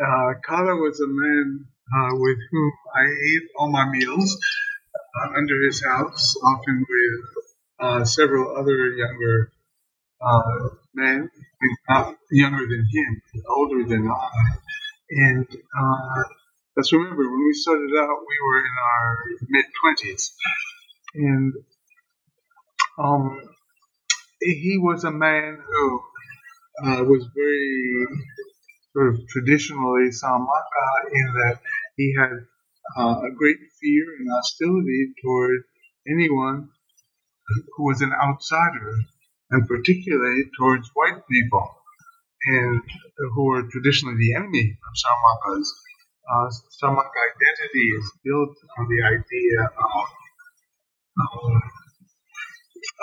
Uh, 0.00 0.32
was 0.48 1.00
a 1.00 1.06
man 1.06 1.66
uh, 1.94 2.14
with 2.14 2.38
whom 2.50 2.72
I 2.94 3.04
ate 3.04 3.48
all 3.58 3.70
my 3.70 3.90
meals 3.90 4.38
uh, 4.94 5.28
under 5.36 5.62
his 5.62 5.84
house, 5.84 6.36
often 6.42 6.86
with 6.88 7.44
uh, 7.80 8.04
several 8.04 8.56
other 8.56 8.90
younger 8.90 9.52
men, 10.94 11.30
not 11.88 12.16
younger 12.30 12.66
than 12.66 12.86
him, 12.92 13.22
older 13.48 13.84
than 13.88 14.08
I. 14.08 14.28
And 15.10 15.46
uh, 15.78 16.22
let's 16.76 16.92
remember, 16.92 17.28
when 17.30 17.46
we 17.46 17.52
started 17.54 17.90
out, 17.98 18.18
we 18.28 18.36
were 18.44 18.58
in 18.58 18.76
our 18.92 19.18
mid 19.48 19.64
20s. 19.84 20.30
And 21.14 21.52
um, 22.98 23.40
he 24.40 24.78
was 24.78 25.04
a 25.04 25.10
man 25.10 25.58
who 25.66 26.00
uh, 26.84 27.04
was 27.04 27.26
very 27.34 28.06
sort 28.92 29.14
of 29.14 29.28
traditionally 29.28 30.10
Saamaka 30.10 30.86
in 31.12 31.34
that 31.34 31.60
he 31.96 32.14
had 32.18 32.32
uh, 32.96 33.20
a 33.20 33.30
great 33.36 33.58
fear 33.80 34.04
and 34.18 34.28
hostility 34.32 35.12
toward 35.22 35.62
anyone 36.08 36.68
who 37.76 37.84
was 37.84 38.00
an 38.00 38.12
outsider, 38.12 38.92
and 39.50 39.66
particularly 39.66 40.44
towards 40.56 40.90
white 40.94 41.26
people, 41.30 41.66
and 42.46 42.82
who 43.34 43.44
were 43.44 43.62
traditionally 43.70 44.16
the 44.16 44.34
enemy 44.34 44.78
of 44.78 44.92
Saamaka's. 44.96 45.74
Uh, 46.30 46.46
identity 46.86 47.86
is 47.98 48.12
built 48.24 48.54
on 48.78 48.86
the 48.86 49.02
idea 49.02 49.66
of, 49.66 50.06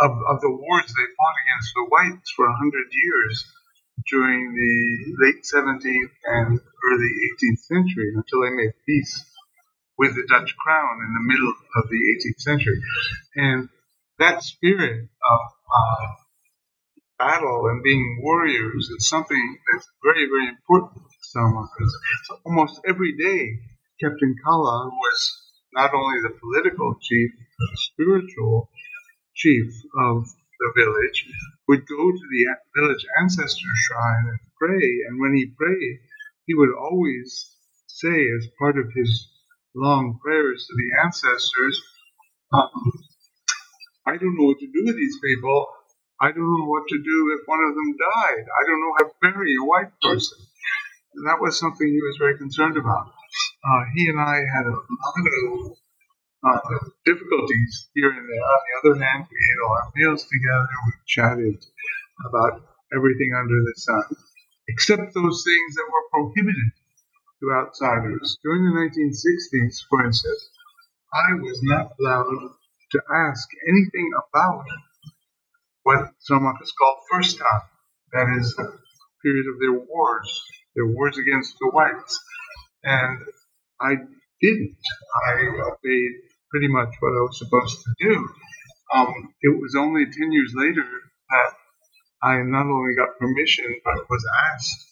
of, 0.01 0.11
of 0.29 0.41
the 0.41 0.49
wars 0.49 0.87
they 0.87 1.09
fought 1.17 1.37
against 1.43 1.73
the 1.75 1.85
whites 1.89 2.31
for 2.35 2.45
a 2.47 2.55
hundred 2.55 2.87
years 2.91 3.45
during 4.09 4.53
the 4.55 5.15
late 5.25 5.43
17th 5.43 6.11
and 6.25 6.59
early 6.91 7.11
18th 7.43 7.59
century 7.59 8.13
until 8.15 8.41
they 8.41 8.55
made 8.55 8.73
peace 8.85 9.25
with 9.97 10.15
the 10.15 10.25
Dutch 10.29 10.55
crown 10.57 10.99
in 11.01 11.13
the 11.13 11.33
middle 11.33 11.53
of 11.75 11.89
the 11.89 11.97
18th 11.97 12.41
century. 12.41 12.81
And 13.35 13.69
that 14.19 14.43
spirit 14.43 15.09
of 15.09 15.39
uh, 15.75 16.07
battle 17.17 17.67
and 17.67 17.83
being 17.83 18.19
warriors 18.21 18.89
is 18.89 19.09
something 19.09 19.57
that's 19.71 19.89
very, 20.03 20.25
very 20.27 20.49
important 20.49 21.01
to 21.03 21.17
some 21.21 21.69
So 22.27 22.39
almost 22.45 22.81
every 22.87 23.15
day, 23.17 23.59
Captain 23.99 24.35
Kala, 24.43 24.85
who 24.85 24.95
was 24.95 25.41
not 25.73 25.93
only 25.93 26.21
the 26.21 26.37
political 26.39 26.95
chief, 27.01 27.31
but 27.59 27.69
the 27.71 27.77
spiritual 27.77 28.69
chief 29.35 29.67
of 29.99 30.25
the 30.59 30.73
village, 30.75 31.25
would 31.67 31.85
go 31.87 32.11
to 32.11 32.25
the 32.31 32.45
village 32.75 33.05
ancestor 33.19 33.73
shrine 33.87 34.27
and 34.29 34.39
pray. 34.57 35.01
And 35.07 35.19
when 35.19 35.33
he 35.35 35.53
prayed, 35.57 35.99
he 36.45 36.53
would 36.53 36.73
always 36.73 37.51
say, 37.87 38.27
as 38.37 38.47
part 38.59 38.77
of 38.77 38.85
his 38.95 39.27
long 39.75 40.19
prayers 40.23 40.65
to 40.67 40.73
the 40.75 41.03
ancestors, 41.03 41.81
um, 42.53 42.91
I 44.05 44.17
don't 44.17 44.37
know 44.37 44.45
what 44.45 44.59
to 44.59 44.67
do 44.67 44.83
with 44.85 44.95
these 44.95 45.17
people. 45.23 45.67
I 46.19 46.31
don't 46.31 46.49
know 46.59 46.65
what 46.65 46.87
to 46.89 46.97
do 46.97 47.37
if 47.37 47.47
one 47.47 47.61
of 47.61 47.75
them 47.75 47.91
died. 47.97 48.45
I 48.49 48.61
don't 48.65 48.81
know 48.81 48.93
how 48.97 49.05
to 49.05 49.15
bury 49.21 49.53
a 49.53 49.65
white 49.65 49.93
person. 50.01 50.37
And 51.13 51.27
that 51.27 51.41
was 51.41 51.59
something 51.59 51.87
he 51.87 52.01
was 52.01 52.17
very 52.17 52.37
concerned 52.37 52.77
about. 52.77 53.13
Uh, 53.63 53.83
he 53.95 54.07
and 54.09 54.19
I 54.19 54.41
had 54.49 54.65
a 54.65 54.73
lot 54.73 55.25
of 55.27 55.77
uh, 56.43 56.77
difficulties 57.05 57.89
here 57.93 58.09
and 58.09 58.25
there. 58.29 58.45
On 58.45 58.61
the 58.65 58.89
other 58.89 59.03
hand, 59.03 59.25
we 59.29 59.37
ate 59.37 59.61
all 59.65 59.77
our 59.77 59.91
meals 59.95 60.25
together. 60.25 60.69
We 60.85 60.93
chatted 61.05 61.65
about 62.29 62.61
everything 62.93 63.33
under 63.37 63.57
the 63.61 63.73
sun, 63.77 64.03
except 64.69 65.13
those 65.13 65.43
things 65.43 65.75
that 65.75 65.89
were 65.91 66.09
prohibited 66.11 66.71
to 67.41 67.51
outsiders. 67.53 68.37
During 68.43 68.65
the 68.65 68.73
1960s, 68.73 69.85
for 69.89 70.05
instance, 70.05 70.49
I 71.13 71.33
was 71.41 71.59
not 71.63 71.93
allowed 71.99 72.51
to 72.91 73.01
ask 73.13 73.47
anything 73.67 74.11
about 74.15 74.65
what 75.87 76.11
Saamaka 76.29 76.63
is 76.63 76.73
called 76.77 76.97
first 77.09 77.37
time. 77.37 77.61
That 78.11 78.27
is 78.37 78.53
the 78.57 78.77
period 79.23 79.45
of 79.47 79.57
their 79.61 79.79
wars, 79.87 80.43
their 80.75 80.85
wars 80.85 81.17
against 81.17 81.55
the 81.61 81.69
whites. 81.71 82.19
And 82.83 83.19
I 83.79 83.95
didn't. 84.41 84.75
I 85.29 85.31
obeyed 85.71 86.11
pretty 86.51 86.67
much 86.67 86.91
what 86.99 87.15
I 87.15 87.23
was 87.23 87.39
supposed 87.39 87.77
to 87.83 87.91
do. 88.03 88.29
Um, 88.93 89.33
it 89.41 89.61
was 89.61 89.75
only 89.77 90.03
10 90.05 90.31
years 90.33 90.51
later 90.55 90.83
that 91.29 91.51
I 92.21 92.41
not 92.43 92.65
only 92.67 92.93
got 92.93 93.17
permission, 93.17 93.79
but 93.85 94.09
was 94.09 94.25
asked 94.51 94.87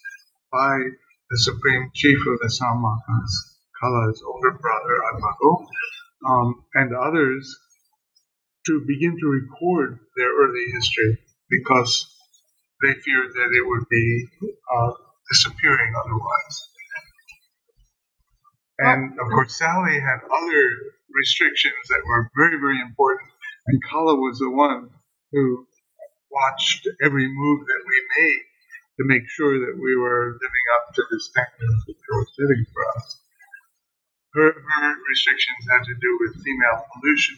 by 0.50 0.80
the 1.30 1.38
Supreme 1.40 1.92
Chief 1.94 2.20
of 2.20 2.40
the 2.40 2.48
Saamakas, 2.48 3.32
Kala's 3.82 4.24
older 4.25 4.52
brother, 4.52 5.02
Agbago, 5.12 5.66
um, 6.25 6.64
and 6.74 6.96
others 6.96 7.54
to 8.68 8.84
begin 8.88 9.18
to 9.20 9.28
record 9.28 10.00
their 10.18 10.32
early 10.32 10.66
history 10.74 11.20
because 11.50 12.08
they 12.84 12.94
feared 12.94 13.32
that 13.34 13.52
it 13.54 13.66
would 13.66 13.88
be 13.90 14.28
uh, 14.42 14.92
disappearing 15.32 15.94
otherwise. 15.98 16.58
And 18.80 19.20
of 19.20 19.28
course, 19.32 19.58
Sally 19.58 20.00
had 20.00 20.20
other 20.28 20.64
restrictions 21.14 21.88
that 21.90 22.04
were 22.06 22.30
very, 22.36 22.60
very 22.60 22.80
important. 22.82 23.30
And 23.68 23.82
Kala 23.90 24.16
was 24.16 24.38
the 24.40 24.52
one 24.52 24.90
who 25.32 25.66
watched 26.30 26.88
every 27.02 27.28
move 27.28 27.60
that 27.66 27.84
we 27.88 27.98
made 28.20 28.44
to 29.00 29.04
make 29.08 29.24
sure 29.30 29.60
that 29.60 29.76
we 29.80 29.96
were 29.96 30.36
living 30.42 30.66
up 30.76 30.94
to 30.96 31.04
the 31.10 31.20
standards 31.20 31.82
that 31.88 31.96
they 31.96 32.12
were 32.16 32.28
setting 32.36 32.66
for 32.74 32.84
us. 32.98 33.22
Her, 34.34 34.52
her 34.52 34.96
restrictions 35.10 35.64
had 35.72 35.84
to 35.88 35.96
do 35.96 36.12
with 36.20 36.44
female 36.44 36.84
pollution 36.94 37.38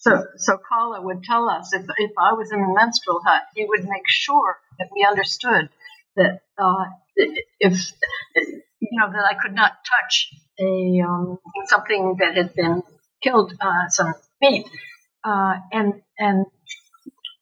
so, 0.00 0.24
so 0.36 0.58
Kala 0.58 1.00
would 1.02 1.22
tell 1.24 1.48
us 1.48 1.72
if, 1.72 1.82
if 1.98 2.12
I 2.18 2.34
was 2.34 2.52
in 2.52 2.60
the 2.60 2.74
menstrual 2.74 3.20
hut, 3.24 3.42
he 3.54 3.64
would 3.64 3.84
make 3.84 4.08
sure 4.08 4.58
that 4.78 4.88
we 4.94 5.06
understood 5.08 5.68
that 6.16 6.40
uh, 6.58 6.84
if 7.16 7.92
you 8.40 8.90
know 8.92 9.10
that 9.10 9.24
I 9.24 9.34
could 9.34 9.54
not 9.54 9.72
touch 9.84 10.34
a 10.60 11.00
um, 11.00 11.38
something 11.66 12.16
that 12.20 12.36
had 12.36 12.54
been 12.54 12.82
killed, 13.22 13.52
uh, 13.60 13.88
some 13.88 14.14
meat, 14.40 14.66
uh, 15.24 15.54
and 15.72 16.02
and 16.18 16.46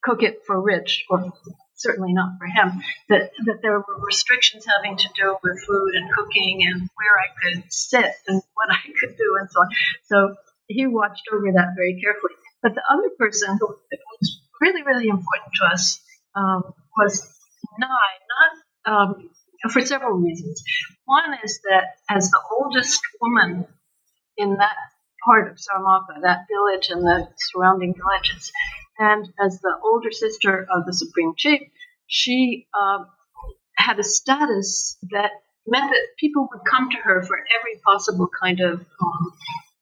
cook 0.02 0.22
it 0.22 0.40
for 0.46 0.60
Rich, 0.60 1.04
or 1.10 1.32
certainly 1.74 2.12
not 2.12 2.38
for 2.38 2.46
him. 2.46 2.82
That 3.08 3.30
that 3.46 3.62
there 3.62 3.78
were 3.78 3.98
restrictions 4.04 4.64
having 4.66 4.96
to 4.96 5.08
do 5.16 5.36
with 5.42 5.64
food 5.66 5.94
and 5.94 6.10
cooking 6.12 6.60
and 6.66 6.80
where 6.82 7.18
I 7.18 7.28
could 7.42 7.72
sit 7.72 8.12
and 8.26 8.42
what 8.54 8.70
I 8.70 8.80
could 9.00 9.16
do 9.16 9.36
and 9.40 9.50
so 9.50 9.60
on. 9.60 9.68
So 10.04 10.36
he 10.66 10.86
watched 10.86 11.24
over 11.32 11.52
that 11.52 11.74
very 11.76 12.00
carefully. 12.00 12.34
But 12.64 12.74
the 12.74 12.82
other 12.90 13.10
person 13.18 13.58
who 13.60 13.68
was 13.68 14.40
really, 14.58 14.82
really 14.82 15.08
important 15.08 15.52
to 15.60 15.66
us 15.66 16.00
um, 16.34 16.72
was 16.96 17.30
Nai, 17.78 17.88
not 18.86 18.92
um, 18.92 19.30
for 19.70 19.82
several 19.82 20.16
reasons. 20.18 20.64
One 21.04 21.36
is 21.44 21.60
that 21.68 21.84
as 22.08 22.30
the 22.30 22.40
oldest 22.58 23.02
woman 23.20 23.66
in 24.38 24.56
that 24.56 24.76
part 25.26 25.50
of 25.50 25.58
Saramaka, 25.58 26.22
that 26.22 26.46
village 26.50 26.88
and 26.88 27.02
the 27.02 27.28
surrounding 27.36 27.94
villages, 27.94 28.50
and 28.98 29.28
as 29.38 29.60
the 29.60 29.74
older 29.84 30.10
sister 30.10 30.66
of 30.74 30.86
the 30.86 30.94
supreme 30.94 31.34
chief, 31.36 31.60
she 32.06 32.66
uh, 32.72 33.04
had 33.76 33.98
a 33.98 34.04
status 34.04 34.96
that 35.10 35.32
meant 35.66 35.90
that 35.90 36.06
people 36.18 36.48
would 36.50 36.62
come 36.64 36.88
to 36.90 36.96
her 36.96 37.22
for 37.22 37.36
every 37.58 37.80
possible 37.84 38.28
kind 38.40 38.60
of 38.60 38.80
um, 38.80 39.32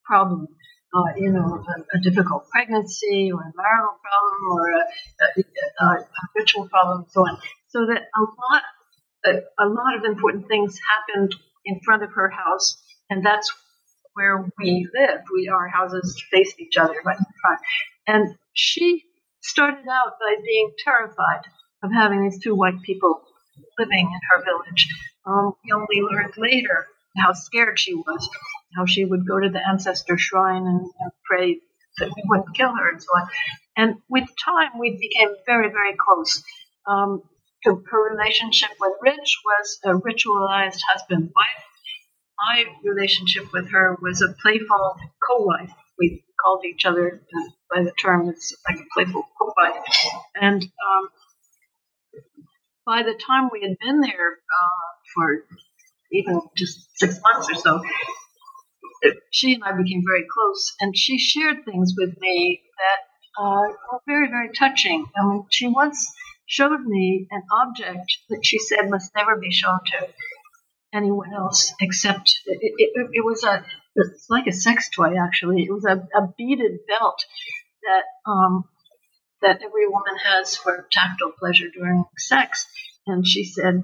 problem. 0.04 0.48
Uh, 0.94 1.04
you 1.16 1.32
know, 1.32 1.40
a, 1.40 1.96
a, 1.96 2.00
difficult 2.02 2.46
pregnancy 2.50 3.30
or 3.32 3.40
a 3.40 3.52
marital 3.56 3.96
problem 4.02 4.52
or 4.52 4.72
a, 4.72 5.84
a, 5.84 5.84
a 5.86 6.06
ritual 6.36 6.68
problem, 6.68 7.06
so 7.08 7.22
on. 7.22 7.38
So 7.68 7.86
that 7.86 8.02
a 8.14 8.20
lot, 8.20 9.42
a, 9.58 9.66
lot 9.66 9.96
of 9.96 10.04
important 10.04 10.48
things 10.48 10.78
happened 10.78 11.34
in 11.64 11.80
front 11.82 12.02
of 12.02 12.10
her 12.12 12.28
house, 12.28 12.76
and 13.08 13.24
that's 13.24 13.50
where 14.12 14.46
we 14.58 14.86
lived. 14.94 15.24
We 15.32 15.48
our 15.48 15.66
houses 15.66 16.22
faced 16.30 16.60
each 16.60 16.76
other 16.76 16.96
right 17.06 17.18
in 17.18 17.24
front, 17.40 17.60
and 18.06 18.36
she 18.52 19.04
started 19.40 19.88
out 19.88 20.18
by 20.20 20.36
being 20.44 20.72
terrified 20.84 21.44
of 21.82 21.90
having 21.90 22.22
these 22.22 22.38
two 22.42 22.54
white 22.54 22.80
people 22.82 23.22
living 23.78 24.10
in 24.12 24.20
her 24.30 24.44
village. 24.44 24.88
Um, 25.26 25.54
we 25.64 25.72
only 25.72 26.02
learned 26.02 26.34
later 26.36 26.86
how 27.16 27.32
scared 27.32 27.78
she 27.78 27.94
was, 27.94 28.28
how 28.76 28.86
she 28.86 29.04
would 29.04 29.26
go 29.26 29.38
to 29.38 29.48
the 29.48 29.60
ancestor 29.66 30.18
shrine 30.18 30.66
and, 30.66 30.80
and 30.80 31.12
pray 31.24 31.58
that 31.98 32.08
we 32.08 32.22
wouldn't 32.26 32.56
kill 32.56 32.74
her 32.74 32.90
and 32.90 33.02
so 33.02 33.08
on. 33.16 33.28
And 33.76 33.94
with 34.08 34.28
time, 34.44 34.78
we 34.78 34.98
became 34.98 35.34
very, 35.46 35.70
very 35.70 35.94
close. 35.96 36.42
Um, 36.86 37.22
her 37.64 38.10
relationship 38.10 38.70
with 38.80 38.92
Rich 39.00 39.38
was 39.44 39.78
a 39.84 39.88
ritualized 39.90 40.80
husband 40.92 41.30
wife. 41.34 41.64
My 42.38 42.64
relationship 42.84 43.52
with 43.52 43.70
her 43.70 43.96
was 44.02 44.20
a 44.20 44.34
playful 44.42 44.96
co 45.26 45.44
wife. 45.44 45.70
We 45.98 46.24
called 46.42 46.64
each 46.64 46.84
other 46.84 47.22
uh, 47.22 47.50
by 47.72 47.84
the 47.84 47.92
term, 47.92 48.28
it's 48.28 48.54
like 48.68 48.80
a 48.80 48.86
playful 48.92 49.22
co 49.40 49.52
wife. 49.56 49.84
And 50.34 50.62
um, 50.62 51.08
by 52.84 53.02
the 53.04 53.14
time 53.14 53.48
we 53.52 53.62
had 53.62 53.76
been 53.78 54.00
there 54.00 54.32
uh, 54.32 54.90
for 55.14 55.44
even 56.10 56.40
just 56.56 56.88
six 56.96 57.18
months 57.22 57.48
or 57.50 57.54
so, 57.54 57.82
she 59.30 59.54
and 59.54 59.64
I 59.64 59.72
became 59.72 60.02
very 60.06 60.26
close, 60.32 60.74
and 60.80 60.96
she 60.96 61.18
shared 61.18 61.64
things 61.64 61.94
with 61.96 62.18
me 62.20 62.62
that 62.78 63.42
uh, 63.42 63.72
were 63.92 64.00
very, 64.06 64.28
very 64.28 64.50
touching. 64.52 65.06
I 65.16 65.26
mean, 65.26 65.46
she 65.50 65.68
once 65.68 66.12
showed 66.46 66.84
me 66.84 67.26
an 67.30 67.42
object 67.52 68.18
that 68.28 68.44
she 68.44 68.58
said 68.58 68.90
must 68.90 69.10
never 69.16 69.36
be 69.36 69.50
shown 69.50 69.78
to 69.86 70.08
anyone 70.92 71.32
else 71.32 71.72
except 71.80 72.42
it, 72.44 72.58
it, 72.60 73.08
it 73.12 73.24
was 73.24 73.42
a 73.44 73.64
it's 73.96 74.28
like 74.28 74.46
a 74.46 74.52
sex 74.52 74.90
toy 74.94 75.14
actually 75.16 75.62
it 75.62 75.72
was 75.72 75.86
a, 75.86 75.94
a 76.14 76.28
beaded 76.36 76.80
belt 76.86 77.24
that 77.82 78.30
um, 78.30 78.64
that 79.42 79.60
every 79.62 79.86
woman 79.88 80.16
has 80.24 80.56
for 80.56 80.86
tactile 80.90 81.32
pleasure 81.38 81.68
during 81.74 82.04
sex. 82.16 82.66
And 83.06 83.26
she 83.26 83.44
said, 83.44 83.74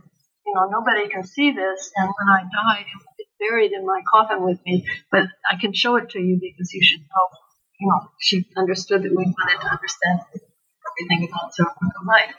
you 0.46 0.54
know, 0.54 0.68
nobody 0.70 1.08
can 1.08 1.24
see 1.24 1.50
this, 1.50 1.90
and 1.96 2.08
when 2.08 2.28
I 2.28 2.42
die, 2.42 2.80
it 2.80 3.02
buried 3.38 3.72
in 3.72 3.86
my 3.86 4.00
coffin 4.10 4.44
with 4.44 4.58
me, 4.66 4.86
but 5.10 5.24
I 5.50 5.56
can 5.60 5.72
show 5.72 5.96
it 5.96 6.10
to 6.10 6.20
you 6.20 6.38
because 6.40 6.72
you 6.72 6.82
should 6.82 7.00
know. 7.00 7.38
You 7.80 7.88
know, 7.88 8.10
she 8.20 8.44
understood 8.56 9.02
that 9.04 9.10
we 9.10 9.24
wanted 9.24 9.60
to 9.60 9.68
understand 9.68 10.20
everything 10.32 11.28
about 11.28 11.54
Zoroastrian 11.54 12.06
life. 12.06 12.34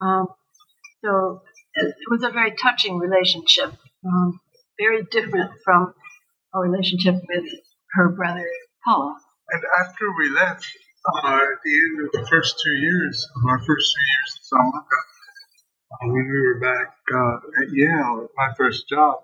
Um, 0.00 0.26
so 1.04 1.42
it 1.74 1.94
was 2.10 2.22
a 2.22 2.30
very 2.30 2.52
touching 2.52 2.98
relationship, 2.98 3.72
um, 4.06 4.40
very 4.78 5.02
different 5.10 5.50
from 5.64 5.94
our 6.54 6.62
relationship 6.62 7.16
with 7.28 7.44
her 7.94 8.10
brother 8.10 8.46
Kala. 8.84 9.16
And 9.50 9.62
after 9.80 10.06
we 10.16 10.30
left, 10.30 10.66
uh, 11.06 11.36
at 11.36 11.58
the 11.64 11.72
end 11.74 12.06
of 12.06 12.12
the 12.12 12.26
first 12.30 12.54
two 12.62 12.80
years 12.80 13.28
of 13.36 13.50
our 13.50 13.58
first 13.58 13.92
two 13.92 14.04
years 14.12 14.38
at 14.38 14.58
Saamaka, 14.58 14.98
uh, 15.92 16.08
when 16.08 16.24
we 16.24 16.40
were 16.40 16.60
back 16.60 16.94
uh, 17.12 17.62
at 17.62 17.68
Yale, 17.72 18.28
my 18.36 18.54
first 18.56 18.88
job, 18.88 19.18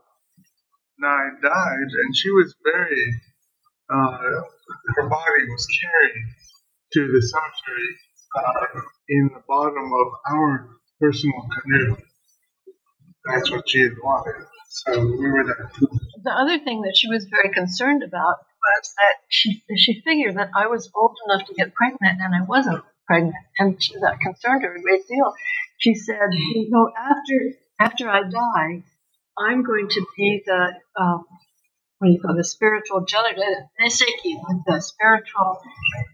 Nai 1.00 1.30
died, 1.42 1.90
and 1.90 2.16
she 2.16 2.30
was 2.30 2.54
buried. 2.62 3.14
Uh, 3.88 4.18
her 4.96 5.08
body 5.08 5.44
was 5.48 5.66
carried 5.82 6.24
to 6.92 7.12
the 7.12 7.22
cemetery 7.22 7.96
uh, 8.36 8.80
in 9.08 9.30
the 9.34 9.42
bottom 9.48 9.92
of 9.92 10.06
our 10.30 10.68
personal 11.00 11.48
canoe. 11.62 11.96
That's 13.24 13.50
what 13.50 13.68
she 13.68 13.80
had 13.80 13.92
wanted. 14.02 14.46
So 14.68 15.00
we 15.00 15.30
were 15.30 15.44
there. 15.44 15.70
The 16.22 16.30
other 16.30 16.58
thing 16.58 16.82
that 16.82 16.96
she 16.96 17.08
was 17.08 17.26
very 17.30 17.52
concerned 17.52 18.02
about 18.02 18.36
was 18.38 18.94
that 18.98 19.16
she 19.28 19.64
she 19.76 20.02
figured 20.02 20.36
that 20.36 20.50
I 20.54 20.66
was 20.66 20.90
old 20.94 21.16
enough 21.26 21.46
to 21.48 21.54
get 21.54 21.74
pregnant 21.74 22.20
and 22.20 22.34
I 22.34 22.44
wasn't 22.46 22.84
pregnant, 23.06 23.34
and 23.58 23.82
she, 23.82 23.94
that 24.00 24.20
concerned 24.20 24.62
her 24.62 24.76
a 24.76 24.82
great 24.82 25.08
deal. 25.08 25.34
She 25.78 25.94
said, 25.94 26.28
"You 26.32 26.68
know, 26.70 26.92
after 26.96 27.56
after 27.80 28.08
I 28.08 28.22
die, 28.28 28.84
I'm 29.38 29.62
going 29.62 29.88
to 29.88 30.06
be 30.16 30.42
the 30.44 30.74
um, 31.00 31.24
what 31.98 32.08
do 32.08 32.12
you 32.14 32.20
call 32.20 32.34
the 32.34 32.44
spiritual 32.44 33.04
janitor, 33.04 33.68
the 33.78 34.80
spiritual 34.80 35.60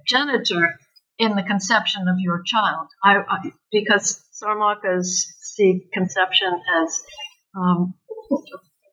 janitor 0.07 0.79
in 1.19 1.37
the 1.37 1.43
conception 1.43 2.09
of 2.09 2.19
your 2.19 2.43
child. 2.45 2.89
I, 3.03 3.19
I 3.29 3.51
because 3.73 4.23
Saamakas 4.43 5.25
see 5.41 5.87
conception 5.93 6.61
as 6.83 7.03
um, 7.57 7.95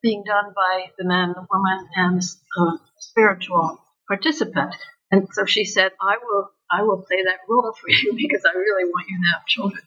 being 0.02 0.22
done 0.24 0.52
by 0.54 0.90
the 0.98 1.04
man, 1.04 1.34
the 1.34 1.46
woman, 1.50 1.88
and 1.96 2.22
uh, 2.58 2.76
spiritual 2.98 3.78
participant. 4.08 4.74
And 5.10 5.28
so 5.32 5.44
she 5.44 5.64
said, 5.64 5.92
I 6.00 6.16
will 6.22 6.50
I 6.70 6.82
will 6.82 7.04
play 7.06 7.22
that 7.24 7.40
role 7.48 7.74
for 7.78 7.90
you 7.90 8.12
because 8.16 8.42
I 8.44 8.56
really 8.56 8.84
want 8.90 9.08
you 9.08 9.16
to 9.16 9.36
have 9.36 9.46
children. 9.46 9.82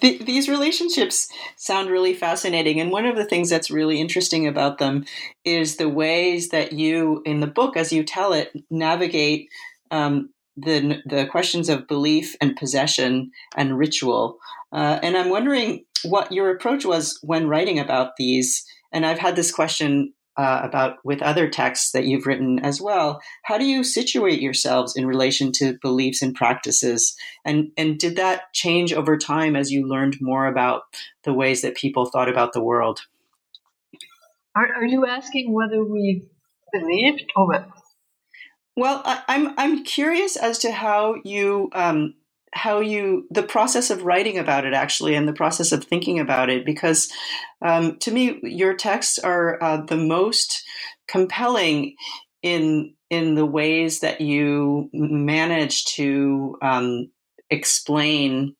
These 0.00 0.48
relationships 0.48 1.28
sound 1.56 1.90
really 1.90 2.14
fascinating. 2.14 2.80
And 2.80 2.90
one 2.90 3.04
of 3.04 3.16
the 3.16 3.26
things 3.26 3.50
that's 3.50 3.70
really 3.70 4.00
interesting 4.00 4.46
about 4.46 4.78
them 4.78 5.04
is 5.44 5.76
the 5.76 5.88
ways 5.88 6.48
that 6.48 6.72
you, 6.72 7.22
in 7.26 7.40
the 7.40 7.46
book, 7.46 7.76
as 7.76 7.92
you 7.92 8.04
tell 8.04 8.32
it, 8.32 8.52
navigate 8.70 9.48
um, 9.90 10.30
the, 10.56 11.02
the 11.04 11.26
questions 11.26 11.68
of 11.68 11.88
belief 11.88 12.34
and 12.40 12.56
possession 12.56 13.30
and 13.56 13.78
ritual. 13.78 14.38
Uh, 14.72 14.98
and 15.02 15.16
I'm 15.16 15.28
wondering 15.28 15.84
what 16.04 16.32
your 16.32 16.50
approach 16.50 16.84
was 16.84 17.18
when 17.22 17.48
writing 17.48 17.78
about 17.78 18.16
these. 18.16 18.64
And 18.92 19.04
I've 19.04 19.18
had 19.18 19.36
this 19.36 19.52
question 19.52 20.14
uh, 20.36 20.60
about 20.62 20.96
with 21.04 21.22
other 21.22 21.48
texts 21.48 21.92
that 21.92 22.04
you've 22.04 22.26
written 22.26 22.58
as 22.60 22.80
well. 22.80 23.20
How 23.44 23.58
do 23.58 23.64
you 23.64 23.84
situate 23.84 24.40
yourselves 24.40 24.96
in 24.96 25.06
relation 25.06 25.52
to 25.52 25.78
beliefs 25.80 26.22
and 26.22 26.34
practices? 26.34 27.16
And 27.44 27.70
and 27.76 27.98
did 27.98 28.16
that 28.16 28.52
change 28.52 28.92
over 28.92 29.16
time 29.16 29.56
as 29.56 29.70
you 29.70 29.86
learned 29.86 30.18
more 30.20 30.46
about 30.46 30.82
the 31.22 31.34
ways 31.34 31.62
that 31.62 31.76
people 31.76 32.06
thought 32.06 32.28
about 32.28 32.52
the 32.52 32.62
world? 32.62 33.00
Are, 34.56 34.66
are 34.76 34.86
you 34.86 35.06
asking 35.06 35.52
whether 35.52 35.84
we 35.84 36.24
believed 36.72 37.24
or 37.36 37.46
what? 37.48 37.68
Well, 38.76 39.02
I, 39.04 39.22
am 39.28 39.48
I'm, 39.48 39.54
I'm 39.58 39.84
curious 39.84 40.36
as 40.36 40.58
to 40.60 40.72
how 40.72 41.16
you 41.24 41.70
um, 41.72 42.14
how 42.54 42.80
you 42.80 43.26
the 43.30 43.42
process 43.42 43.90
of 43.90 44.04
writing 44.04 44.38
about 44.38 44.64
it 44.64 44.72
actually 44.72 45.14
and 45.14 45.26
the 45.26 45.32
process 45.32 45.72
of 45.72 45.84
thinking 45.84 46.20
about 46.20 46.48
it 46.48 46.64
because 46.64 47.12
um, 47.62 47.98
to 47.98 48.10
me 48.10 48.38
your 48.42 48.74
texts 48.74 49.18
are 49.18 49.62
uh, 49.62 49.84
the 49.84 49.96
most 49.96 50.62
compelling 51.08 51.94
in 52.42 52.94
in 53.10 53.34
the 53.34 53.44
ways 53.44 54.00
that 54.00 54.20
you 54.20 54.88
manage 54.92 55.84
to 55.84 56.56
um, 56.62 57.10
explain 57.50 58.54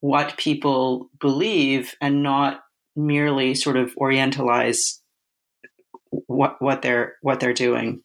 what 0.00 0.36
people 0.36 1.10
believe 1.18 1.94
and 2.00 2.22
not 2.22 2.60
merely 2.94 3.54
sort 3.54 3.76
of 3.76 3.94
orientalize 3.96 4.98
what 6.26 6.60
what 6.60 6.82
they're 6.82 7.14
what 7.22 7.40
they're 7.40 7.54
doing 7.54 8.02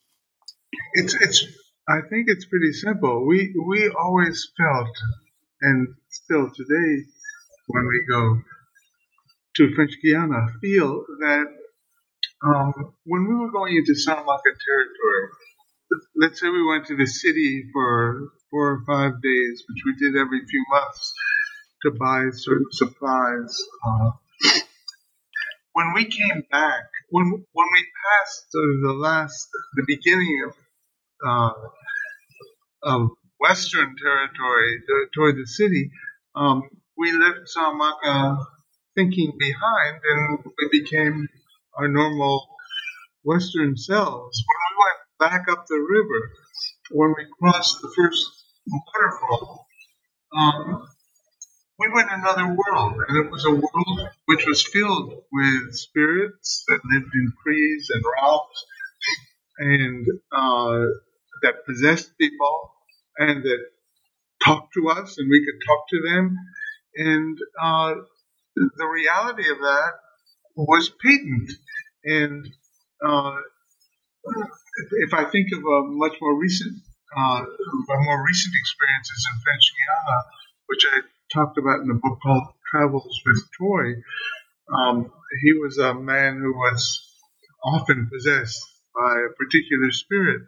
it's 0.93 1.15
it's 1.21 1.45
I 1.87 2.01
think 2.09 2.25
it's 2.27 2.45
pretty 2.45 2.73
simple. 2.73 3.25
We 3.27 3.53
we 3.67 3.93
always 3.97 4.51
felt 4.57 4.89
and 5.61 5.87
still 6.09 6.49
today, 6.53 7.03
when 7.67 7.85
we 7.87 8.05
go 8.09 8.41
to 9.57 9.75
French 9.75 9.93
Guiana, 10.03 10.47
feel 10.61 11.05
that 11.19 11.45
um, 12.45 12.93
when 13.05 13.27
we 13.27 13.35
were 13.35 13.51
going 13.51 13.75
into 13.77 13.93
Saamaka 13.93 14.51
territory, 14.65 15.29
let's 16.15 16.39
say 16.39 16.49
we 16.49 16.65
went 16.65 16.85
to 16.87 16.95
the 16.95 17.05
city 17.05 17.65
for 17.73 18.29
four 18.51 18.71
or 18.71 18.83
five 18.85 19.21
days, 19.21 19.63
which 19.69 19.83
we 19.85 19.95
did 19.95 20.19
every 20.19 20.45
few 20.45 20.65
months, 20.69 21.13
to 21.83 21.91
buy 21.91 22.25
certain 22.33 22.65
supplies. 22.71 23.63
Uh, 23.87 24.11
when 25.73 25.93
we 25.93 26.05
came 26.05 26.43
back, 26.51 26.83
when 27.09 27.25
when 27.25 27.67
we 27.73 27.85
passed 28.03 28.45
the 28.51 28.93
last, 28.93 29.47
the 29.75 29.83
beginning 29.87 30.43
of 30.47 30.53
uh, 31.27 31.53
of 32.83 33.09
western 33.39 33.95
territory 34.01 34.81
toward 35.13 35.35
the 35.35 35.45
city, 35.45 35.91
um, 36.35 36.63
we 36.97 37.11
left 37.11 37.49
Saamaka 37.55 38.45
thinking 38.95 39.33
behind, 39.37 40.01
and 40.03 40.39
we 40.57 40.79
became 40.79 41.27
our 41.77 41.87
normal 41.87 42.47
Western 43.23 43.75
selves. 43.75 44.43
When 44.47 44.59
we 44.69 44.75
went 44.85 45.31
back 45.31 45.49
up 45.49 45.65
the 45.67 45.75
river, 45.75 46.31
when 46.91 47.13
we 47.17 47.25
crossed 47.39 47.81
the 47.81 47.91
first 47.95 48.23
waterfall, 48.67 49.67
um, 50.35 50.87
we 51.77 51.89
went 51.93 52.09
another 52.11 52.47
world, 52.47 52.93
and 53.07 53.25
it 53.25 53.31
was 53.31 53.45
a 53.45 53.51
world 53.51 54.09
which 54.25 54.45
was 54.45 54.63
filled 54.63 55.13
with 55.31 55.75
spirits 55.75 56.63
that 56.67 56.79
lived 56.85 57.11
in 57.13 57.33
trees 57.43 57.87
and 57.93 58.03
rocks, 58.21 58.65
and 59.57 60.07
uh, 60.31 60.85
that 61.41 61.65
possessed 61.65 62.17
people, 62.17 62.71
and 63.17 63.43
that 63.43 63.59
talked 64.43 64.73
to 64.73 64.89
us, 64.89 65.17
and 65.17 65.29
we 65.29 65.45
could 65.45 65.65
talk 65.67 65.85
to 65.89 66.01
them, 66.01 66.37
and 66.95 67.37
uh, 67.61 67.95
the 68.55 68.85
reality 68.85 69.49
of 69.51 69.59
that 69.59 69.91
was 70.55 70.89
patent. 70.89 71.51
And 72.03 72.47
uh, 73.05 73.37
if 74.91 75.13
I 75.13 75.25
think 75.25 75.47
of 75.53 75.59
a 75.59 75.81
much 75.87 76.13
more 76.21 76.39
recent, 76.39 76.73
uh, 77.17 77.41
more 77.89 78.25
recent 78.25 78.53
experiences 78.55 79.27
in 79.31 79.41
French 79.43 79.71
Guiana, 79.75 80.23
which 80.67 80.85
I 80.91 80.99
talked 81.33 81.57
about 81.57 81.81
in 81.81 81.89
a 81.89 81.95
book 81.95 82.19
called 82.21 82.47
Travels 82.71 83.21
with 83.25 83.43
Tooy, 83.59 84.01
um, 84.73 85.11
he 85.41 85.53
was 85.53 85.77
a 85.77 85.93
man 85.93 86.39
who 86.39 86.53
was 86.53 87.01
often 87.63 88.09
possessed 88.11 88.61
by 88.95 89.17
a 89.17 89.33
particular 89.33 89.91
spirit. 89.91 90.41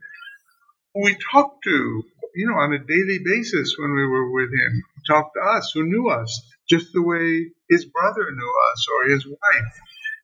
We 0.95 1.15
talked 1.31 1.63
to, 1.65 2.03
you 2.37 2.47
know, 2.47 2.57
on 2.57 2.71
a 2.71 2.77
daily 2.77 3.19
basis 3.25 3.75
when 3.79 3.95
we 3.95 4.05
were 4.05 4.31
with 4.31 4.49
him. 4.53 4.83
Talked 5.07 5.35
to 5.35 5.41
us, 5.41 5.71
who 5.73 5.83
knew 5.83 6.09
us, 6.09 6.29
just 6.69 6.93
the 6.93 7.01
way 7.01 7.49
his 7.69 7.85
brother 7.85 8.29
knew 8.31 8.53
us 8.71 8.85
or 8.93 9.09
his 9.09 9.25
wife. 9.25 9.73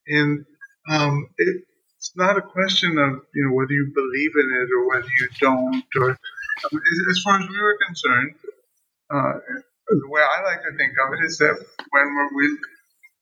And 0.08 0.46
um, 0.90 1.28
it, 1.38 1.64
it's 1.98 2.12
not 2.16 2.38
a 2.38 2.42
question 2.42 2.98
of 3.00 3.22
you 3.34 3.48
know 3.48 3.56
whether 3.56 3.74
you 3.74 3.92
believe 3.96 4.32
in 4.36 4.50
it 4.62 4.70
or 4.78 4.90
whether 4.90 5.08
you 5.08 5.28
don't. 5.42 5.84
Or 6.00 6.12
as 6.12 7.22
far 7.24 7.40
as 7.42 7.50
we 7.50 7.60
were 7.60 7.78
concerned, 7.88 8.36
uh, 9.10 9.34
the 9.88 10.10
way 10.10 10.22
I 10.22 10.44
like 10.44 10.62
to 10.64 10.78
think 10.78 10.94
of 11.04 11.14
it 11.14 11.26
is 11.26 11.38
that 11.40 11.56
when 11.90 12.06
we're 12.16 12.36
with 12.36 12.60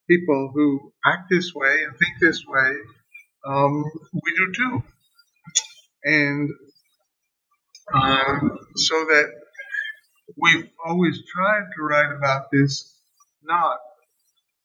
people 0.09 0.51
who 0.53 0.91
act 1.05 1.29
this 1.29 1.53
way 1.55 1.83
and 1.85 1.97
think 1.97 2.19
this 2.19 2.43
way, 2.45 2.71
um, 3.47 3.85
we 4.13 4.35
do 4.35 4.51
too. 4.53 4.83
And 6.03 6.49
um, 7.93 8.57
so 8.75 8.95
that 9.05 9.31
we've 10.37 10.69
always 10.85 11.21
tried 11.33 11.65
to 11.75 11.83
write 11.83 12.15
about 12.15 12.51
this, 12.51 12.93
not 13.43 13.77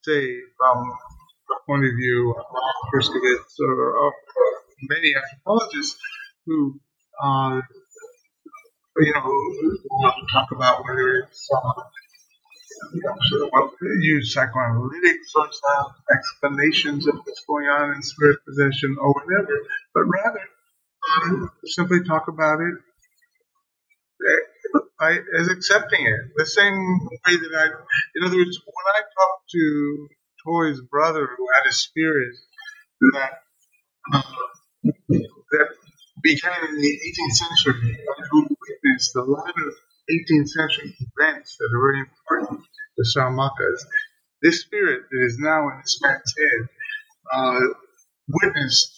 say 0.03 0.39
from 0.57 0.93
the 1.49 1.55
point 1.65 1.85
of 1.85 1.91
view 1.95 2.35
of 2.37 2.45
Herskovits 2.93 3.59
or, 3.59 3.97
or 3.97 4.13
many 4.89 5.13
anthropologists 5.15 5.97
who 6.45 6.79
uh, 7.21 7.61
you 8.99 9.13
know, 9.13 10.11
talk 10.31 10.51
about 10.51 10.83
whether 10.83 11.19
it's 11.19 11.49
uh, 11.55 11.81
you 12.93 13.01
know, 13.03 13.15
sort 13.29 13.63
of 13.63 13.71
use 14.01 14.33
psychoanalytic 14.33 15.17
sorts 15.25 15.59
of 15.79 15.93
explanations 16.11 17.07
of 17.07 17.15
what's 17.17 17.43
going 17.47 17.65
on 17.65 17.95
in 17.95 18.01
spirit 18.01 18.39
possession 18.47 18.95
or 18.99 19.13
whatever, 19.13 19.59
but 19.93 20.03
rather 20.03 20.41
um, 21.23 21.51
simply 21.65 22.03
talk 22.03 22.27
about 22.27 22.59
it 22.61 22.75
by, 24.99 25.17
as 25.39 25.49
accepting 25.49 26.05
it. 26.05 26.31
The 26.35 26.45
same 26.45 26.99
way 27.25 27.37
that 27.37 27.51
I, 27.55 27.65
in 28.15 28.23
other 28.25 28.37
words, 28.37 28.59
when 28.65 28.85
I 28.95 29.01
talk 29.01 29.47
to 29.51 30.07
Tooy's 30.45 30.81
brother 30.81 31.27
who 31.37 31.47
had 31.55 31.69
a 31.69 31.73
spirit 31.73 32.35
that 33.13 33.31
uh, 34.13 34.21
that 35.09 35.67
began 36.23 36.69
in 36.69 36.75
the 36.81 36.99
18th 37.07 37.35
century, 37.35 37.97
who 38.31 38.41
witnessed 38.43 39.15
a 39.15 39.23
lot 39.23 39.49
of 39.49 39.73
18th 40.09 40.49
century 40.49 40.95
events 40.99 41.57
that 41.57 41.69
are 41.73 41.81
very 41.81 41.99
important 41.99 42.61
to 42.97 43.19
Saamakas. 43.19 43.83
This 44.41 44.61
spirit 44.61 45.03
that 45.11 45.25
is 45.25 45.37
now 45.39 45.69
in 45.69 45.77
this 45.81 45.99
man's 46.01 46.33
head 46.37 46.69
uh, 47.33 47.59
witnessed 48.27 48.97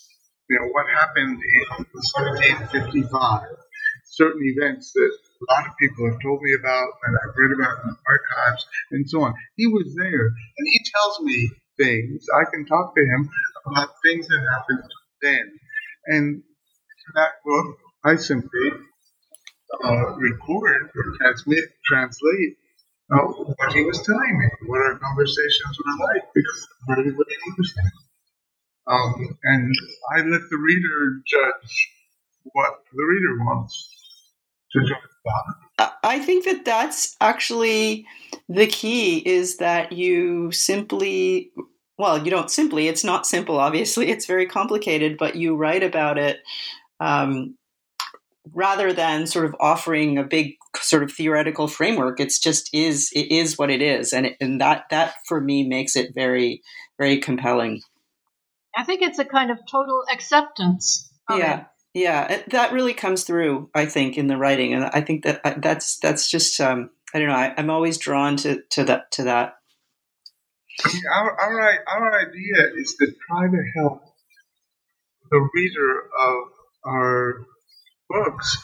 you 0.49 0.57
know, 0.57 0.67
what 0.71 0.87
happened 0.89 1.37
in 1.37 1.85
1755, 1.93 3.43
certain 4.05 4.41
events 4.43 4.91
that 4.93 5.11
a 5.39 5.45
lot 5.53 5.67
of 5.67 5.77
people 5.77 6.09
have 6.11 6.19
told 6.21 6.41
me 6.41 6.51
about 6.59 6.89
and 7.03 7.15
I've 7.15 7.35
read 7.35 7.51
about 7.55 7.83
in 7.83 7.89
the 7.91 7.97
archives 8.07 8.65
and 8.91 9.09
so 9.09 9.23
on. 9.23 9.33
He 9.55 9.67
was 9.67 9.95
there 9.95 10.27
and 10.27 10.65
he 10.67 10.79
tells 10.91 11.19
me 11.21 11.49
things. 11.77 12.25
I 12.35 12.43
can 12.51 12.65
talk 12.65 12.95
to 12.95 13.01
him 13.01 13.29
about 13.65 13.89
things 14.03 14.27
that 14.27 14.45
happened 14.51 14.83
then. 15.21 15.59
And 16.07 16.43
that 17.15 17.39
book, 17.45 17.77
I 18.03 18.15
simply 18.17 18.71
uh, 19.83 20.15
record 20.17 20.91
or 20.95 21.03
transmit, 21.17 21.65
translate 21.85 22.57
uh, 23.11 23.23
what 23.23 23.73
he 23.73 23.83
was 23.83 24.01
telling 24.05 24.39
me, 24.39 24.47
what 24.67 24.81
our 24.81 24.99
conversations 24.99 25.77
were 25.79 26.05
like, 26.13 26.23
because 26.33 26.67
really, 26.89 27.11
really 27.11 27.37
interesting. 27.47 27.91
Um, 28.87 29.37
and 29.43 29.73
I 30.11 30.17
let 30.17 30.41
the 30.49 30.57
reader 30.57 31.21
judge 31.25 31.91
what 32.53 32.81
the 32.91 33.03
reader 33.03 33.43
wants 33.45 33.98
to 34.73 34.79
judge 34.81 34.97
about. 35.77 35.93
I 36.03 36.19
think 36.19 36.45
that 36.45 36.65
that's 36.65 37.15
actually 37.21 38.05
the 38.47 38.67
key 38.67 39.17
is 39.17 39.57
that 39.57 39.91
you 39.91 40.51
simply 40.51 41.51
well, 41.99 42.23
you 42.23 42.31
don't 42.31 42.49
simply, 42.49 42.87
it's 42.87 43.03
not 43.03 43.27
simple, 43.27 43.59
obviously, 43.59 44.09
it's 44.09 44.25
very 44.25 44.47
complicated, 44.47 45.17
but 45.17 45.35
you 45.35 45.57
write 45.57 45.83
about 45.83 46.17
it 46.17 46.39
um, 47.01 47.57
rather 48.53 48.93
than 48.93 49.27
sort 49.27 49.45
of 49.45 49.53
offering 49.59 50.17
a 50.17 50.23
big 50.23 50.53
sort 50.77 51.03
of 51.03 51.11
theoretical 51.11 51.67
framework. 51.67 52.21
It's 52.21 52.39
just 52.39 52.73
is, 52.73 53.11
it 53.13 53.29
is 53.29 53.57
what 53.57 53.69
it 53.69 53.81
is. 53.81 54.13
And, 54.13 54.27
it, 54.27 54.37
and 54.39 54.61
that, 54.61 54.85
that 54.91 55.15
for 55.27 55.41
me 55.41 55.67
makes 55.67 55.97
it 55.97 56.15
very, 56.15 56.61
very 56.97 57.17
compelling. 57.17 57.81
I 58.77 58.85
think 58.85 59.01
it's 59.01 59.19
a 59.19 59.25
kind 59.25 59.51
of 59.51 59.59
total 59.69 60.05
acceptance. 60.09 61.11
yeah. 61.29 61.59
It. 61.59 61.65
Yeah, 61.93 62.43
that 62.47 62.71
really 62.71 62.93
comes 62.93 63.23
through, 63.23 63.69
I 63.73 63.85
think, 63.85 64.17
in 64.17 64.27
the 64.27 64.37
writing, 64.37 64.73
and 64.73 64.85
I 64.85 65.01
think 65.01 65.23
that 65.23 65.61
that's 65.61 65.97
that's 65.99 66.29
just 66.29 66.59
um, 66.61 66.91
I 67.13 67.19
don't 67.19 67.29
know. 67.29 67.33
I, 67.33 67.53
am 67.57 67.69
always 67.69 67.97
drawn 67.97 68.37
to 68.37 68.61
to 68.71 68.83
that 68.85 69.11
to 69.13 69.23
that 69.23 69.55
our, 71.11 71.39
our, 71.39 71.85
our 71.87 72.19
idea 72.19 72.71
is 72.77 72.95
to 72.99 73.07
try 73.27 73.47
to 73.47 73.63
help 73.75 74.01
the 75.31 75.49
reader 75.53 76.09
of 76.19 76.37
our 76.85 77.45
books 78.09 78.57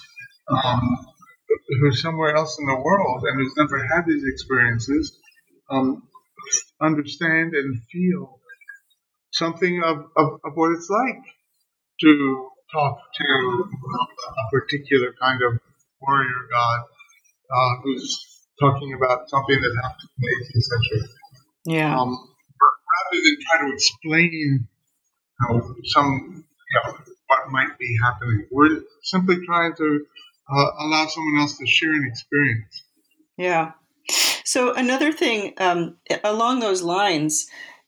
um, 0.49 1.05
who's 1.79 2.01
somewhere 2.01 2.35
else 2.35 2.57
in 2.59 2.65
the 2.65 2.81
world 2.81 3.23
and 3.23 3.39
who's 3.39 3.53
never 3.57 3.85
had 3.85 4.05
these 4.07 4.23
experiences 4.25 5.19
um, 5.69 6.03
understand 6.81 7.53
and 7.53 7.81
feel 7.91 8.39
something 9.31 9.81
of, 9.83 9.97
of, 10.15 10.39
of, 10.45 10.53
what 10.55 10.71
it's 10.71 10.89
like 10.89 11.23
to 12.01 12.49
talk 12.71 12.99
to 13.15 13.25
a 13.25 14.51
particular 14.51 15.13
kind 15.21 15.41
of 15.41 15.59
warrior 16.01 16.47
god 16.51 16.79
uh, 17.51 17.81
who's 17.83 18.35
talking 18.59 18.93
about 18.93 19.29
something 19.29 19.59
that 19.61 19.73
happened 19.83 20.09
in 20.09 20.21
the 20.21 20.45
18th 20.45 20.63
century. 20.63 21.09
Yeah. 21.65 21.99
Um, 21.99 22.09
rather 22.09 23.23
than 23.23 23.37
try 23.41 23.67
to 23.67 23.73
explain 23.73 24.29
you 24.31 24.59
know, 25.41 25.75
some, 25.85 26.45
you 26.45 26.81
know, 26.83 26.93
what 27.27 27.51
might 27.51 27.77
be 27.77 27.97
happening, 28.03 28.47
we're 28.51 28.81
simply 29.03 29.37
trying 29.45 29.75
to 29.75 30.05
uh, 30.49 30.67
allow 30.79 31.07
someone 31.07 31.41
else 31.41 31.57
to 31.57 31.65
share 31.65 31.91
an 31.91 32.07
experience. 32.07 32.83
Yeah. 33.37 33.71
So 34.43 34.73
another 34.73 35.11
thing 35.11 35.53
um, 35.57 35.97
along 36.23 36.59
those 36.59 36.83
lines 36.83 37.47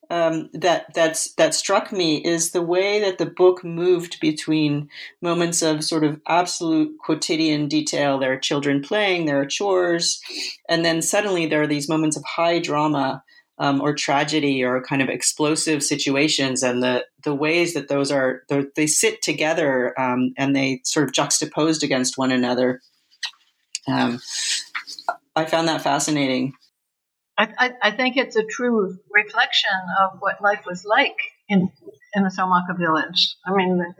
um, 0.10 0.50
that 0.54 0.94
that's 0.94 1.34
that 1.36 1.54
struck 1.54 1.92
me 1.92 2.18
is 2.18 2.52
the 2.52 2.62
way 2.62 3.00
that 3.00 3.18
the 3.18 3.26
book 3.26 3.64
moved 3.64 4.20
between 4.20 4.90
moments 5.22 5.62
of 5.62 5.84
sort 5.84 6.04
of 6.04 6.22
absolute 6.28 6.98
quotidian 7.00 7.68
detail. 7.68 8.18
There 8.18 8.34
are 8.34 8.40
children 8.40 8.82
playing, 8.82 9.26
there 9.26 9.40
are 9.40 9.46
chores, 9.46 10.22
and 10.70 10.86
then 10.86 11.02
suddenly 11.02 11.46
there 11.46 11.62
are 11.62 11.68
these 11.68 11.90
moments 11.90 12.18
of 12.18 12.24
high 12.24 12.60
drama 12.60 13.24
um, 13.60 13.82
or 13.82 13.94
tragedy 13.94 14.64
or 14.64 14.84
kind 14.84 15.02
of 15.02 15.10
explosive 15.10 15.84
situations 15.84 16.64
and 16.64 16.84
the 16.84 17.06
the 17.24 17.34
ways 17.36 17.74
that 17.74 17.88
those 17.88 18.12
are 18.12 18.44
they 18.76 18.88
sit 18.88 19.22
together 19.22 20.00
um, 20.00 20.34
and 20.38 20.56
they 20.56 20.82
sort 20.84 21.08
of 21.08 21.14
juxtaposed 21.14 21.84
against 21.84 22.18
one 22.18 22.32
another. 22.32 22.82
Um, 23.88 24.20
I 25.36 25.46
found 25.46 25.68
that 25.68 25.82
fascinating. 25.82 26.54
I, 27.38 27.48
I, 27.58 27.74
I, 27.84 27.92
think 27.92 28.18
it's 28.18 28.36
a 28.36 28.44
true 28.44 28.98
reflection 29.12 29.80
of 30.02 30.20
what 30.20 30.42
life 30.42 30.62
was 30.66 30.84
like 30.86 31.18
in 31.48 31.72
in 32.14 32.24
the 32.24 32.30
Saamaka 32.30 32.78
village. 32.78 33.36
I 33.46 33.56
mean, 33.56 33.78
the, 33.78 33.94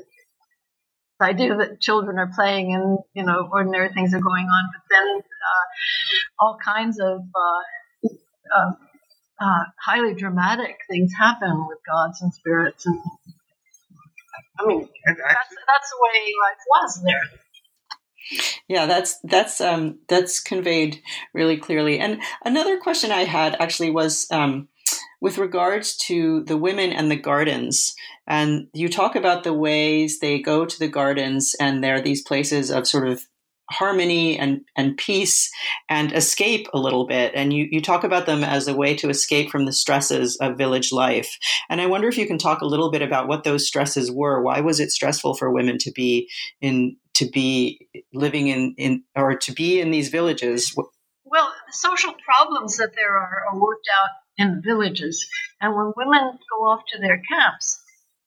the 1.20 1.26
idea 1.26 1.56
that 1.56 1.80
children 1.80 2.18
are 2.18 2.32
playing 2.34 2.74
and 2.74 3.00
you 3.14 3.24
know 3.24 3.48
ordinary 3.52 3.90
things 3.90 4.14
are 4.14 4.20
going 4.20 4.46
on, 4.46 4.70
but 4.74 4.82
then 4.90 5.18
uh, 5.20 5.66
all 6.40 6.58
kinds 6.64 7.00
of 7.00 7.20
uh, 7.36 8.10
uh, 8.56 8.72
uh, 9.40 9.64
highly 9.86 10.16
dramatic 10.16 10.78
things 10.90 11.12
happen 11.18 11.68
with 11.68 11.78
gods 11.86 12.22
and 12.22 12.34
spirits, 12.34 12.86
and 12.88 13.00
I 14.60 14.66
mean 14.66 14.90
that's 15.06 15.56
that's 15.68 15.90
the 15.92 15.98
way 16.02 16.34
life 16.44 16.64
was 16.70 17.04
there. 17.04 17.40
Yeah, 18.68 18.86
that's 18.86 19.20
that's 19.24 19.62
um, 19.62 20.00
that's 20.08 20.40
conveyed 20.40 21.02
really 21.34 21.58
clearly. 21.58 22.00
And 22.00 22.22
another 22.44 22.78
question 22.78 23.12
I 23.12 23.24
had 23.24 23.56
actually 23.60 23.92
was 23.92 24.28
um, 24.32 24.68
with 25.22 25.38
regards 25.38 25.96
to 25.98 26.44
the 26.44 26.58
women 26.58 26.92
and 26.92 27.10
the 27.10 27.16
gardens. 27.16 27.96
And 28.28 28.68
you 28.74 28.90
talk 28.90 29.16
about 29.16 29.44
the 29.44 29.54
ways 29.54 30.20
they 30.20 30.40
go 30.40 30.66
to 30.66 30.80
the 30.80 30.90
gardens, 30.90 31.56
and 31.60 31.84
there 31.84 31.96
are 31.96 32.02
these 32.02 32.22
places 32.22 32.70
of 32.70 32.88
sort 32.88 33.08
of 33.08 33.24
harmony 33.70 34.40
and, 34.40 34.62
and 34.78 34.98
peace 34.98 35.52
and 35.90 36.14
escape 36.14 36.68
a 36.74 36.80
little 36.80 37.06
bit. 37.06 37.34
And 37.36 37.52
you, 37.52 37.68
you 37.70 37.82
talk 37.82 38.04
about 38.04 38.26
them 38.26 38.44
as 38.44 38.68
a 38.68 38.74
way 38.74 38.96
to 38.96 39.10
escape 39.10 39.50
from 39.50 39.66
the 39.66 39.74
stresses 39.74 40.38
of 40.38 40.58
village 40.58 40.92
life. 40.94 41.38
And 41.70 41.82
I 41.82 41.86
wonder 41.86 42.08
if 42.08 42.18
you 42.18 42.28
can 42.28 42.38
talk 42.38 42.62
a 42.62 42.68
little 42.68 42.92
bit 42.92 43.02
about 43.02 43.28
what 43.28 43.44
those 43.44 43.68
stresses 43.68 44.10
were. 44.10 44.42
Why 44.42 44.62
was 44.62 44.80
it 44.80 44.92
stressful 44.92 45.36
for 45.36 45.52
women 45.52 45.78
to 45.80 45.92
be 45.92 46.30
in 46.62 46.96
to 47.18 47.26
be 47.26 47.88
living 48.14 48.48
in, 48.48 48.76
in 48.78 49.04
or 49.16 49.36
to 49.36 49.52
be 49.52 49.80
in 49.80 49.92
these 49.92 50.10
villages? 50.10 50.74
Well, 51.26 51.54
the 51.68 51.74
social 51.74 52.14
problems 52.26 52.78
that 52.78 52.92
there 52.96 53.18
are 53.18 53.44
are 53.52 53.60
worked 53.60 53.88
out 54.02 54.10
in 54.38 54.56
the 54.56 54.62
villages, 54.62 55.28
and 55.60 55.76
when 55.76 55.94
women 55.98 56.40
go 56.52 56.66
off 56.66 56.82
to 56.94 57.00
their 57.00 57.22
camps, 57.30 57.82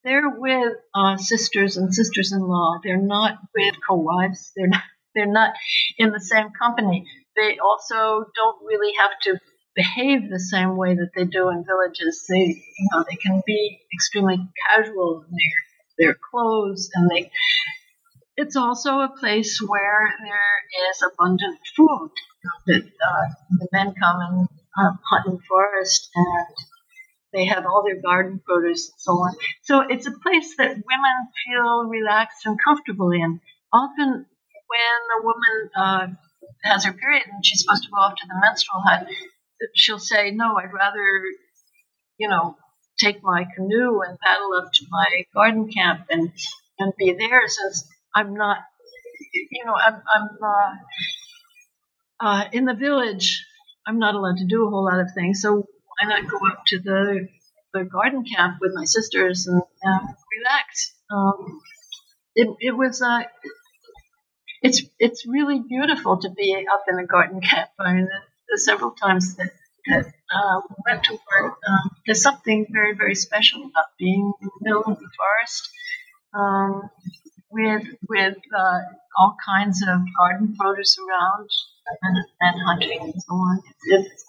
they're 0.05 0.29
with 0.29 0.75
uh, 0.95 1.17
sisters 1.17 1.77
and 1.77 1.95
sisters-in-law. 1.95 2.81
They're 2.83 2.97
not 2.97 3.39
with 3.55 3.75
co-wives. 3.89 4.53
They're 4.57 4.69
not. 4.69 4.83
They're 5.15 5.27
not 5.27 5.55
in 5.99 6.11
the 6.13 6.21
same 6.21 6.51
company. 6.57 7.05
They 7.37 7.59
also 7.59 8.27
don't 8.37 8.65
really 8.65 8.93
have 9.01 9.11
to 9.25 9.41
behave 9.75 10.31
the 10.31 10.39
same 10.39 10.77
way 10.77 10.95
that 10.95 11.11
they 11.17 11.25
do 11.25 11.49
in 11.49 11.65
villages. 11.65 12.25
They, 12.29 12.45
you 12.45 12.89
know, 12.93 13.05
they 13.09 13.17
can 13.17 13.43
be 13.47 13.81
extremely 13.93 14.39
casual 14.69 15.25
in 15.27 15.31
their 15.31 16.07
their 16.07 16.17
clothes, 16.31 16.91
and 16.95 17.11
they. 17.11 17.31
It's 18.37 18.57
also 18.57 19.01
a 19.01 19.15
place 19.19 19.61
where 19.67 20.15
there 20.23 20.91
is 20.91 21.03
abundant 21.13 21.59
food 21.77 22.11
that 22.67 22.85
uh, 22.85 23.29
the 23.59 23.69
men 23.73 23.95
come 24.01 24.21
and 24.21 24.49
uh, 24.79 24.97
hunt 25.11 25.27
in 25.27 25.33
the 25.35 25.43
forest 25.49 26.09
and 26.15 26.47
they 27.33 27.45
have 27.47 27.67
all 27.67 27.85
their 27.85 28.01
garden 28.01 28.41
produce 28.45 28.91
and 28.91 29.01
so 29.01 29.13
on. 29.13 29.35
So 29.63 29.81
it's 29.89 30.07
a 30.07 30.13
place 30.23 30.57
that 30.59 30.71
women 30.71 31.17
feel 31.47 31.85
relaxed 31.89 32.47
and 32.47 32.59
comfortable 32.65 33.11
in. 33.11 33.41
Often, 33.73 34.27
when 34.67 35.01
a 35.19 35.23
woman 35.23 35.71
uh, 35.77 36.07
has 36.65 36.85
her 36.85 36.93
period 36.93 37.25
and 37.31 37.45
she's 37.45 37.63
supposed 37.63 37.85
to 37.85 37.91
go 37.91 38.01
off 38.01 38.17
to 38.17 38.27
the 38.27 38.41
menstrual 38.41 38.83
hut, 38.85 39.07
she'll 39.75 39.99
say, 39.99 40.31
"No, 40.31 40.57
I'd 40.57 40.73
rather, 40.73 41.07
you 42.19 42.29
know, 42.29 42.57
take 42.99 43.23
my 43.23 43.45
canoe 43.57 44.01
and 44.01 44.19
paddle 44.19 44.53
up 44.55 44.73
to 44.73 44.87
my 44.91 45.25
garden 45.35 45.71
camp 45.71 46.07
and 46.11 46.33
and 46.79 46.93
be 46.99 47.13
there 47.13 47.43
since 47.47 47.87
I'm 48.15 48.35
not, 48.35 48.59
you 49.33 49.65
know, 49.65 49.75
I'm 49.75 50.03
I'm." 50.15 50.29
Uh, 50.43 50.75
uh, 52.21 52.45
in 52.53 52.67
the 52.67 52.75
village, 52.75 53.47
I'm 53.87 53.99
not 53.99 54.15
allowed 54.15 54.37
to 54.39 54.47
do 54.47 54.67
a 54.67 54.71
whole 54.71 54.85
lot 54.85 55.01
of 55.01 55.09
things. 55.15 55.41
So 55.41 55.57
why 55.57 56.09
not 56.09 56.31
go 56.31 56.39
up 56.47 56.65
to 56.69 56.79
the 56.79 57.29
the 57.73 57.85
garden 57.85 58.25
camp 58.25 58.59
with 58.61 58.73
my 58.75 58.85
sisters 58.85 59.47
and 59.47 59.63
uh, 59.63 60.07
relax? 60.39 60.93
Um, 61.11 61.61
it, 62.35 62.49
it 62.61 62.77
was 62.77 63.03
uh, 63.03 63.23
it's 64.63 64.83
it's 64.99 65.27
really 65.27 65.61
beautiful 65.67 66.19
to 66.19 66.31
be 66.31 66.67
up 66.71 66.85
in 66.89 66.99
a 66.99 67.07
garden 67.07 67.41
camp. 67.41 67.71
I 67.79 67.95
mean, 67.95 68.05
the, 68.05 68.21
the 68.51 68.59
several 68.59 68.91
times 68.93 69.37
that 69.37 69.53
that 69.87 70.07
uh, 70.07 70.61
we 70.69 70.77
went 70.87 71.05
to 71.05 71.13
work, 71.13 71.59
um, 71.69 71.91
there's 72.07 72.23
something 72.23 72.67
very 72.71 72.95
very 72.95 73.15
special 73.15 73.61
about 73.63 73.87
being 73.99 74.33
in 74.41 74.49
the 74.49 74.61
middle 74.61 74.83
of 74.83 74.99
the 74.99 75.11
forest. 75.17 75.71
Um, 76.35 76.91
with 77.51 77.85
with 78.09 78.37
uh, 78.57 78.79
all 79.19 79.37
kinds 79.45 79.83
of 79.83 80.01
garden 80.19 80.57
produce 80.59 80.97
around 80.99 81.49
and, 82.03 82.17
and 82.41 82.63
hunting 82.67 83.01
and 83.01 83.15
so 83.15 83.35
on. 83.35 83.61
It's, 83.85 84.07
it's, 84.07 84.25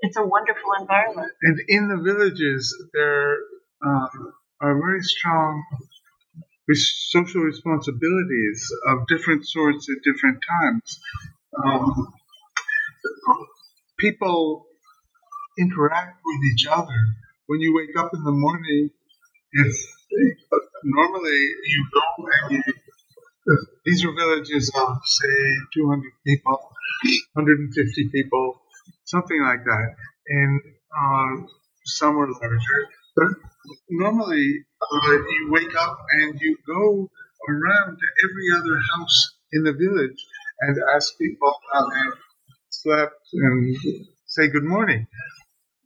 it's 0.00 0.16
a 0.16 0.24
wonderful 0.24 0.70
environment. 0.78 1.32
and 1.42 1.58
in 1.68 1.88
the 1.88 1.96
villages, 1.96 2.74
there 2.92 3.36
um, 3.84 4.32
are 4.60 4.78
very 4.78 5.02
strong 5.02 5.64
social 6.74 7.42
responsibilities 7.42 8.72
of 8.88 9.06
different 9.06 9.46
sorts 9.46 9.88
at 9.88 10.02
different 10.02 10.38
times. 10.60 11.00
Um, 11.64 12.12
people 13.98 14.66
interact 15.58 16.20
with 16.24 16.52
each 16.52 16.66
other. 16.66 16.98
When 17.46 17.60
you 17.60 17.74
wake 17.74 17.96
up 17.96 18.10
in 18.12 18.24
the 18.24 18.32
morning, 18.32 18.90
normally 20.84 21.40
you 21.66 21.86
go 21.92 22.26
and 22.26 22.52
you, 22.52 22.62
these 23.84 24.04
are 24.04 24.12
villages 24.12 24.70
of 24.74 24.98
say 25.04 25.56
200 25.74 26.02
people, 26.26 26.70
150 27.34 28.08
people, 28.10 28.60
something 29.04 29.40
like 29.42 29.64
that, 29.64 29.94
and 30.28 30.60
uh, 30.96 31.46
some 31.84 32.16
are 32.18 32.28
larger. 32.30 32.88
But 33.14 33.28
normally 33.90 34.64
uh, 34.82 35.12
you 35.12 35.48
wake 35.50 35.74
up 35.76 35.98
and 36.12 36.40
you 36.40 36.56
go 36.66 37.08
around 37.48 37.96
to 37.98 38.06
every 38.24 38.46
other 38.58 38.80
house 38.96 39.34
in 39.52 39.62
the 39.62 39.72
village 39.72 40.26
and 40.60 40.76
ask 40.94 41.16
people 41.18 41.54
how 41.72 41.88
they 41.88 42.16
slept 42.70 43.14
and 43.32 43.76
say 44.26 44.48
good 44.48 44.64
morning. 44.64 45.06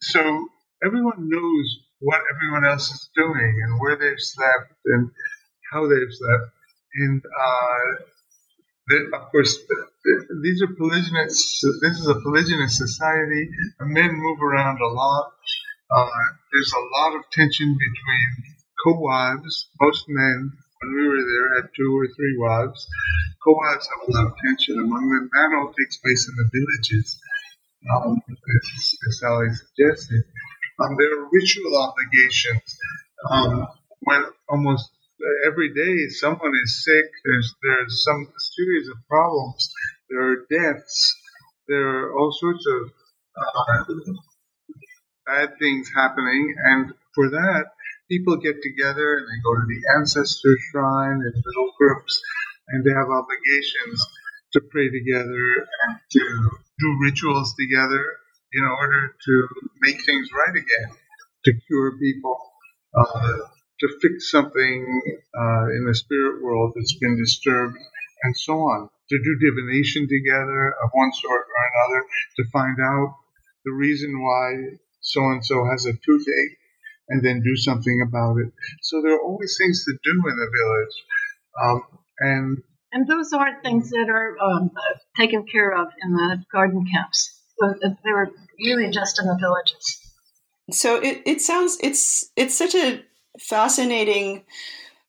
So 0.00 0.48
everyone 0.82 1.28
knows 1.28 1.80
what 2.00 2.20
everyone 2.34 2.64
else 2.64 2.90
is 2.90 3.10
doing 3.14 3.60
and 3.64 3.80
where 3.80 3.96
they've 3.96 4.18
slept 4.18 4.72
and 4.86 5.10
how 5.72 5.86
they've 5.86 6.10
slept. 6.10 6.46
And 6.94 7.22
uh, 7.24 8.04
the, 8.88 9.16
of 9.16 9.30
course, 9.30 9.56
the, 9.68 9.76
the, 10.04 10.40
these 10.42 10.62
are 10.62 10.74
polygynous. 10.74 11.60
This 11.80 11.98
is 12.00 12.08
a 12.08 12.14
polygynous 12.14 12.72
society. 12.72 13.48
Men 13.80 14.10
move 14.12 14.42
around 14.42 14.80
a 14.80 14.88
lot. 14.88 15.32
Uh, 15.90 16.08
there's 16.52 16.72
a 16.72 16.84
lot 17.00 17.16
of 17.16 17.22
tension 17.32 17.76
between 17.76 18.56
co-wives. 18.84 19.68
Most 19.80 20.04
men, 20.08 20.52
when 20.80 20.90
we 20.96 21.08
were 21.08 21.22
there, 21.22 21.62
had 21.62 21.70
two 21.76 21.90
or 21.98 22.06
three 22.16 22.36
wives. 22.38 22.86
Co-wives 23.44 23.88
have 23.88 24.08
a 24.08 24.12
lot 24.16 24.26
of 24.32 24.34
tension 24.44 24.78
among 24.78 25.08
them. 25.10 25.28
That 25.32 25.56
all 25.56 25.72
takes 25.76 25.98
place 25.98 26.28
in 26.28 26.34
the 26.36 26.48
villages, 26.50 27.18
um, 27.92 28.22
as, 28.26 28.94
as 29.08 29.20
Sally 29.20 29.48
suggested. 29.50 30.24
Um, 30.80 30.96
there 30.98 31.12
are 31.20 31.28
ritual 31.30 31.76
obligations. 31.76 32.78
Um, 33.30 33.68
when 34.00 34.24
almost 34.48 34.90
every 35.46 35.74
day 35.74 36.08
someone 36.08 36.52
is 36.62 36.84
sick, 36.84 37.10
there's 37.24 37.54
there's 37.62 38.02
some 38.04 38.32
series 38.56 38.88
of 38.88 38.96
problems. 39.08 39.72
There 40.08 40.32
are 40.32 40.46
deaths. 40.50 41.14
There 41.68 41.86
are 41.86 42.18
all 42.18 42.32
sorts 42.32 42.64
of 42.66 42.90
uh, 43.36 43.94
bad 45.26 45.58
things 45.58 45.90
happening, 45.94 46.54
and 46.64 46.92
for 47.14 47.28
that, 47.28 47.64
people 48.08 48.36
get 48.36 48.62
together 48.62 49.18
and 49.18 49.26
they 49.26 49.40
go 49.44 49.54
to 49.54 49.66
the 49.68 49.98
ancestor 49.98 50.56
shrine 50.70 51.20
in 51.20 51.32
little 51.44 51.72
groups, 51.78 52.20
and 52.68 52.84
they 52.84 52.92
have 52.92 53.10
obligations 53.10 54.06
to 54.54 54.60
pray 54.72 54.88
together 54.88 55.68
and 55.84 56.00
to 56.10 56.50
do 56.80 56.98
rituals 57.02 57.54
together 57.54 58.16
in 58.52 58.64
order 58.64 59.14
to 59.24 59.48
make 59.80 60.04
things 60.04 60.28
right 60.32 60.56
again, 60.56 60.96
to 61.44 61.52
cure 61.66 61.98
people, 61.98 62.38
uh, 62.98 63.38
to 63.80 63.88
fix 64.02 64.30
something 64.30 65.02
uh, 65.38 65.66
in 65.70 65.86
the 65.86 65.94
spirit 65.94 66.42
world 66.42 66.72
that's 66.74 66.96
been 66.98 67.16
disturbed, 67.16 67.76
and 68.22 68.36
so 68.36 68.54
on. 68.54 68.88
To 69.10 69.18
do 69.18 69.50
divination 69.50 70.06
together 70.08 70.74
of 70.84 70.90
one 70.92 71.12
sort 71.12 71.40
or 71.40 71.64
another, 71.72 72.06
to 72.36 72.44
find 72.52 72.78
out 72.80 73.16
the 73.64 73.72
reason 73.72 74.20
why 74.20 74.78
so 75.00 75.20
and 75.20 75.44
so 75.44 75.64
has 75.64 75.86
a 75.86 75.92
toothache, 75.92 76.58
and 77.08 77.24
then 77.24 77.42
do 77.42 77.56
something 77.56 78.04
about 78.06 78.36
it. 78.38 78.52
So 78.82 79.02
there 79.02 79.14
are 79.14 79.22
always 79.22 79.56
things 79.58 79.84
to 79.84 79.92
do 79.92 80.28
in 80.28 80.36
the 80.36 80.50
village. 80.58 80.96
Um, 81.62 81.82
and 82.20 82.62
And 82.92 83.06
those 83.08 83.32
aren't 83.32 83.62
things 83.62 83.90
that 83.90 84.08
are 84.08 84.36
um, 84.38 84.70
taken 85.16 85.46
care 85.46 85.72
of 85.74 85.88
in 86.02 86.12
the 86.12 86.44
garden 86.52 86.86
camps. 86.92 87.39
They 87.60 88.12
were 88.12 88.30
really 88.58 88.90
just 88.90 89.20
in 89.20 89.26
the 89.26 89.36
villages. 89.40 90.00
So 90.70 90.96
it, 90.96 91.22
it 91.26 91.40
sounds 91.40 91.78
it's 91.82 92.30
it's 92.36 92.56
such 92.56 92.74
a 92.74 93.02
fascinating 93.38 94.44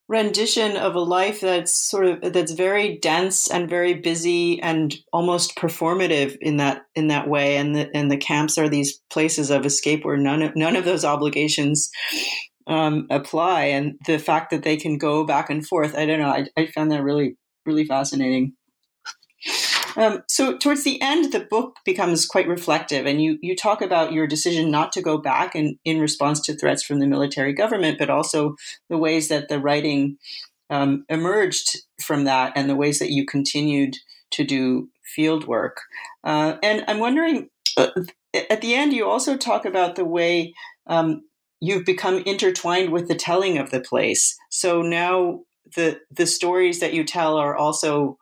rendition 0.08 0.76
of 0.76 0.94
a 0.94 1.00
life 1.00 1.40
that's 1.40 1.72
sort 1.72 2.04
of 2.04 2.32
that's 2.32 2.52
very 2.52 2.98
dense 2.98 3.50
and 3.50 3.70
very 3.70 3.94
busy 3.94 4.60
and 4.60 4.94
almost 5.12 5.56
performative 5.56 6.36
in 6.40 6.58
that 6.58 6.82
in 6.94 7.08
that 7.08 7.28
way. 7.28 7.56
And 7.56 7.74
the 7.74 7.96
and 7.96 8.10
the 8.10 8.16
camps 8.16 8.58
are 8.58 8.68
these 8.68 9.00
places 9.10 9.50
of 9.50 9.64
escape 9.64 10.04
where 10.04 10.16
none 10.16 10.42
of 10.42 10.56
none 10.56 10.76
of 10.76 10.84
those 10.84 11.04
obligations 11.04 11.90
um, 12.66 13.06
apply. 13.10 13.64
And 13.64 13.94
the 14.06 14.18
fact 14.18 14.50
that 14.50 14.62
they 14.62 14.76
can 14.76 14.98
go 14.98 15.24
back 15.24 15.48
and 15.48 15.66
forth 15.66 15.96
I 15.96 16.06
don't 16.06 16.20
know 16.20 16.28
I, 16.28 16.46
I 16.56 16.66
found 16.66 16.90
that 16.90 17.02
really 17.02 17.36
really 17.64 17.84
fascinating 17.84 18.54
Um, 19.96 20.22
so 20.28 20.56
towards 20.56 20.84
the 20.84 21.00
end, 21.02 21.32
the 21.32 21.40
book 21.40 21.76
becomes 21.84 22.26
quite 22.26 22.48
reflective, 22.48 23.06
and 23.06 23.22
you 23.22 23.38
you 23.42 23.54
talk 23.54 23.82
about 23.82 24.12
your 24.12 24.26
decision 24.26 24.70
not 24.70 24.92
to 24.92 25.02
go 25.02 25.18
back 25.18 25.54
in, 25.54 25.78
in 25.84 26.00
response 26.00 26.40
to 26.42 26.56
threats 26.56 26.82
from 26.82 27.00
the 27.00 27.06
military 27.06 27.52
government, 27.52 27.98
but 27.98 28.10
also 28.10 28.56
the 28.88 28.98
ways 28.98 29.28
that 29.28 29.48
the 29.48 29.58
writing 29.58 30.16
um, 30.70 31.04
emerged 31.08 31.78
from 32.00 32.24
that, 32.24 32.52
and 32.56 32.68
the 32.68 32.76
ways 32.76 32.98
that 32.98 33.10
you 33.10 33.26
continued 33.26 33.96
to 34.30 34.44
do 34.44 34.88
field 35.14 35.46
work. 35.46 35.82
Uh, 36.24 36.56
and 36.62 36.84
I'm 36.88 36.98
wondering, 36.98 37.50
uh, 37.76 37.88
at 38.50 38.60
the 38.62 38.74
end, 38.74 38.92
you 38.92 39.06
also 39.06 39.36
talk 39.36 39.64
about 39.66 39.96
the 39.96 40.06
way 40.06 40.54
um, 40.86 41.22
you've 41.60 41.84
become 41.84 42.22
intertwined 42.24 42.90
with 42.90 43.08
the 43.08 43.14
telling 43.14 43.58
of 43.58 43.70
the 43.70 43.80
place. 43.80 44.36
So 44.50 44.82
now 44.82 45.40
the 45.76 46.00
the 46.10 46.26
stories 46.26 46.80
that 46.80 46.94
you 46.94 47.04
tell 47.04 47.36
are 47.36 47.56
also 47.56 48.18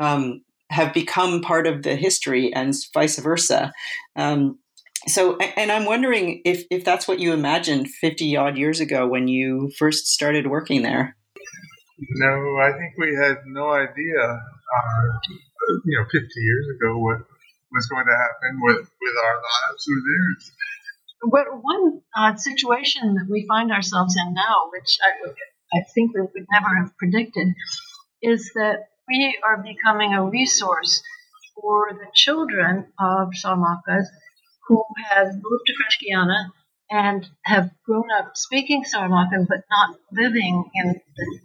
um, 0.00 0.42
have 0.70 0.92
become 0.92 1.40
part 1.40 1.66
of 1.66 1.82
the 1.82 1.96
history, 1.96 2.52
and 2.52 2.74
vice 2.92 3.18
versa. 3.18 3.72
Um, 4.16 4.58
so, 5.06 5.36
and 5.38 5.70
I'm 5.70 5.84
wondering 5.84 6.42
if 6.44 6.64
if 6.70 6.84
that's 6.84 7.06
what 7.06 7.20
you 7.20 7.32
imagined 7.32 7.88
50 7.88 8.36
odd 8.36 8.58
years 8.58 8.80
ago 8.80 9.06
when 9.06 9.28
you 9.28 9.70
first 9.78 10.08
started 10.08 10.48
working 10.48 10.82
there. 10.82 11.16
No, 11.98 12.58
I 12.62 12.72
think 12.72 12.94
we 12.96 13.14
had 13.14 13.38
no 13.46 13.70
idea, 13.70 14.20
uh, 14.22 15.18
you 15.84 15.98
know, 15.98 16.04
50 16.04 16.28
years 16.36 16.66
ago 16.76 16.98
what 16.98 17.18
was 17.72 17.86
going 17.86 18.06
to 18.06 18.12
happen 18.12 18.60
with, 18.62 18.76
with 18.78 19.16
our 19.24 19.34
lives 19.34 19.86
or 19.88 19.98
theirs. 20.06 20.52
But 21.30 21.62
one 21.62 22.00
uh, 22.16 22.36
situation 22.36 23.14
that 23.14 23.26
we 23.28 23.46
find 23.46 23.72
ourselves 23.72 24.16
in 24.16 24.34
now, 24.34 24.70
which 24.70 24.98
I, 25.02 25.78
I 25.78 25.82
think 25.94 26.14
we 26.14 26.22
would 26.22 26.46
never 26.52 26.76
have 26.76 26.96
predicted, 26.96 27.48
is 28.22 28.52
that 28.54 28.88
we 29.08 29.38
are 29.46 29.62
becoming 29.62 30.14
a 30.14 30.24
resource 30.24 31.02
for 31.54 31.92
the 31.92 32.06
children 32.14 32.92
of 32.98 33.28
Saamakas 33.42 34.06
who 34.66 34.84
have 35.10 35.28
moved 35.32 35.64
to 35.66 35.74
French 35.74 35.98
Guiana 36.00 36.52
and 36.90 37.26
have 37.44 37.70
grown 37.84 38.10
up 38.18 38.36
speaking 38.36 38.84
Samarmakan 38.84 39.46
but 39.48 39.64
not 39.70 39.96
living 40.12 40.64
in, 40.74 41.00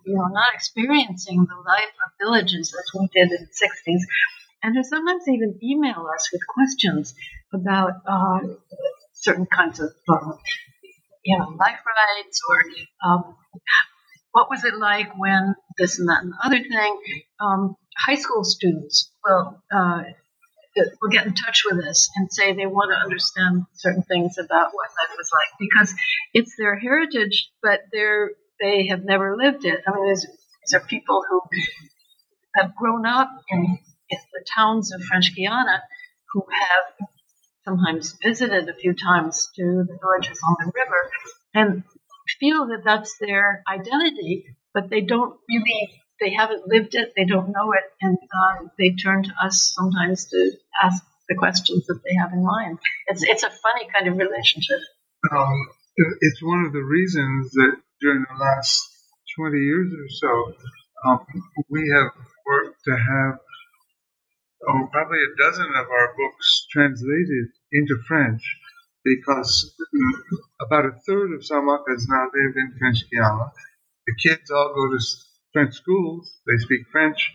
you 0.05 0.15
know, 0.15 0.27
not 0.31 0.53
experiencing 0.53 1.45
the 1.49 1.61
life 1.65 1.93
of 2.05 2.11
villages 2.21 2.73
as 2.73 2.99
we 2.99 3.07
did 3.13 3.31
in 3.31 3.47
the 3.47 3.91
60s. 3.91 4.01
And 4.61 4.75
who 4.75 4.83
sometimes 4.83 5.27
even 5.27 5.59
email 5.61 6.07
us 6.13 6.29
with 6.31 6.41
questions 6.47 7.13
about 7.53 7.93
uh, 8.07 8.39
certain 9.13 9.45
kinds 9.45 9.81
of, 9.81 9.91
um, 10.09 10.37
you 11.25 11.37
know, 11.37 11.49
life 11.59 11.79
rights 11.85 12.41
or 12.49 13.09
um, 13.09 13.35
what 14.33 14.49
was 14.49 14.65
it 14.65 14.75
like 14.77 15.07
when 15.17 15.55
this 15.77 15.99
and 15.99 16.09
that 16.09 16.23
and 16.23 16.33
the 16.33 16.45
other 16.45 16.59
thing. 16.59 16.99
Um, 17.39 17.75
high 17.97 18.15
school 18.15 18.43
students 18.43 19.11
will 19.23 19.61
uh, 19.73 20.03
will 21.01 21.09
get 21.09 21.25
in 21.25 21.33
touch 21.35 21.63
with 21.69 21.85
us 21.85 22.09
and 22.15 22.31
say 22.31 22.53
they 22.53 22.65
want 22.65 22.91
to 22.91 22.97
understand 22.97 23.63
certain 23.75 24.01
things 24.03 24.37
about 24.37 24.71
what 24.73 24.89
life 24.89 25.15
was 25.15 25.29
like 25.31 25.59
because 25.59 25.93
it's 26.33 26.55
their 26.57 26.75
heritage, 26.77 27.51
but 27.61 27.81
they're 27.91 28.31
they 28.59 28.87
have 28.87 29.03
never 29.03 29.37
lived 29.37 29.65
it. 29.65 29.81
I 29.87 29.91
mean, 29.93 30.09
these 30.09 30.73
are 30.73 30.79
people 30.79 31.23
who 31.29 31.41
have 32.55 32.75
grown 32.75 33.05
up 33.05 33.29
in, 33.49 33.77
in 34.09 34.19
the 34.31 34.45
towns 34.55 34.93
of 34.93 35.01
French 35.03 35.35
Guiana 35.35 35.83
who 36.31 36.43
have 36.51 37.07
sometimes 37.65 38.15
visited 38.23 38.67
a 38.67 38.73
few 38.73 38.93
times 38.93 39.49
to 39.55 39.85
the 39.87 39.97
villages 40.01 40.39
on 40.43 40.55
the 40.59 40.71
river 40.73 41.11
and 41.53 41.83
feel 42.39 42.67
that 42.67 42.83
that's 42.83 43.17
their 43.19 43.63
identity, 43.67 44.45
but 44.73 44.89
they 44.89 45.01
don't 45.01 45.37
really, 45.49 46.01
they 46.19 46.31
haven't 46.31 46.67
lived 46.67 46.95
it, 46.95 47.13
they 47.15 47.25
don't 47.25 47.49
know 47.49 47.73
it, 47.73 47.83
and 48.01 48.17
uh, 48.17 48.67
they 48.77 48.91
turn 48.91 49.23
to 49.23 49.31
us 49.41 49.73
sometimes 49.75 50.25
to 50.27 50.51
ask 50.81 51.03
the 51.29 51.35
questions 51.35 51.85
that 51.87 52.01
they 52.03 52.15
have 52.15 52.33
in 52.33 52.43
mind. 52.43 52.79
It's, 53.07 53.23
it's 53.23 53.43
a 53.43 53.49
funny 53.49 53.87
kind 53.93 54.07
of 54.07 54.17
relationship. 54.17 54.79
Um, 55.31 55.67
it's 56.21 56.41
one 56.41 56.65
of 56.65 56.73
the 56.73 56.83
reasons 56.83 57.51
that 57.51 57.77
during 58.01 58.25
the 58.29 58.43
last 58.43 58.81
20 59.37 59.57
years 59.57 59.93
or 59.93 60.09
so, 60.09 60.53
um, 61.05 61.25
we 61.69 61.89
have 61.95 62.11
worked 62.45 62.83
to 62.85 62.91
have 62.91 63.39
oh, 64.67 64.87
probably 64.91 65.19
a 65.19 65.43
dozen 65.43 65.67
of 65.75 65.87
our 65.87 66.13
books 66.15 66.67
translated 66.71 67.47
into 67.71 67.97
French 68.07 68.41
because 69.03 69.75
about 70.61 70.85
a 70.85 70.99
third 71.05 71.33
of 71.33 71.41
Saamakas 71.41 72.05
now 72.07 72.25
live 72.33 72.55
in 72.55 72.75
French 72.79 73.03
Guiana. 73.11 73.51
The 74.07 74.15
kids 74.21 74.51
all 74.51 74.73
go 74.75 74.91
to 74.91 75.03
French 75.53 75.75
schools, 75.75 76.33
they 76.47 76.57
speak 76.57 76.81
French, 76.91 77.31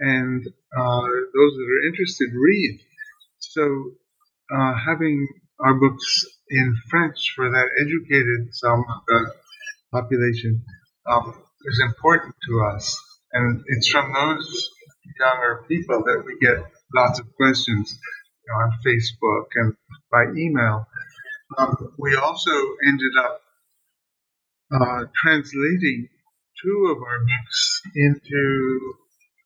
and 0.00 0.46
uh, 0.46 1.02
those 1.34 1.52
that 1.56 1.68
are 1.70 1.88
interested 1.88 2.30
read. 2.34 2.80
So 3.38 3.92
uh, 4.54 4.74
having 4.86 5.28
our 5.60 5.74
books 5.74 6.24
in 6.50 6.76
French 6.90 7.32
for 7.36 7.48
that 7.50 7.68
educated 7.80 8.52
Saamaka 8.62 9.30
population 9.92 10.64
um, 11.10 11.34
is 11.64 11.82
important 11.86 12.34
to 12.48 12.64
us. 12.74 12.98
And 13.32 13.62
it's 13.68 13.88
from 13.88 14.12
those 14.12 14.70
younger 15.18 15.64
people 15.68 16.02
that 16.04 16.22
we 16.26 16.38
get 16.40 16.64
lots 16.94 17.20
of 17.20 17.26
questions 17.36 17.98
on 18.50 18.72
Facebook 18.84 19.46
and 19.54 19.74
by 20.10 20.24
email. 20.36 20.86
Um, 21.58 21.94
we 21.98 22.16
also 22.16 22.50
ended 22.86 23.12
up 23.18 23.40
uh, 24.72 25.04
translating 25.14 26.08
two 26.62 26.94
of 26.96 27.02
our 27.02 27.18
books 27.20 27.82
into 27.94 28.94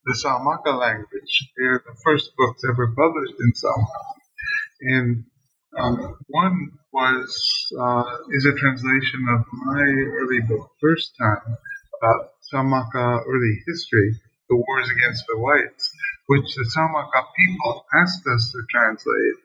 the 0.05 0.15
Saamaka 0.15 0.79
language. 0.79 1.53
They're 1.57 1.83
the 1.85 1.97
first 2.05 2.31
books 2.37 2.63
ever 2.69 2.95
published 2.95 3.35
in 3.41 3.53
Saamaka. 3.53 4.17
And 4.81 5.25
um, 5.79 6.19
one 6.29 6.71
was 6.93 7.67
uh, 7.79 8.05
is 8.31 8.47
a 8.47 8.55
translation 8.59 9.27
of 9.35 9.45
my 9.53 9.83
early 9.83 10.41
book, 10.49 10.71
First 10.81 11.13
Time, 11.21 11.57
about 12.01 12.31
Saamaka 12.53 13.23
early 13.27 13.63
history, 13.67 14.15
the 14.49 14.57
wars 14.57 14.89
against 14.91 15.25
the 15.29 15.39
whites, 15.39 15.91
which 16.27 16.55
the 16.55 16.71
Saamaka 16.77 17.27
people 17.39 17.85
asked 17.95 18.27
us 18.27 18.53
to 18.53 18.59
translate. 18.71 19.39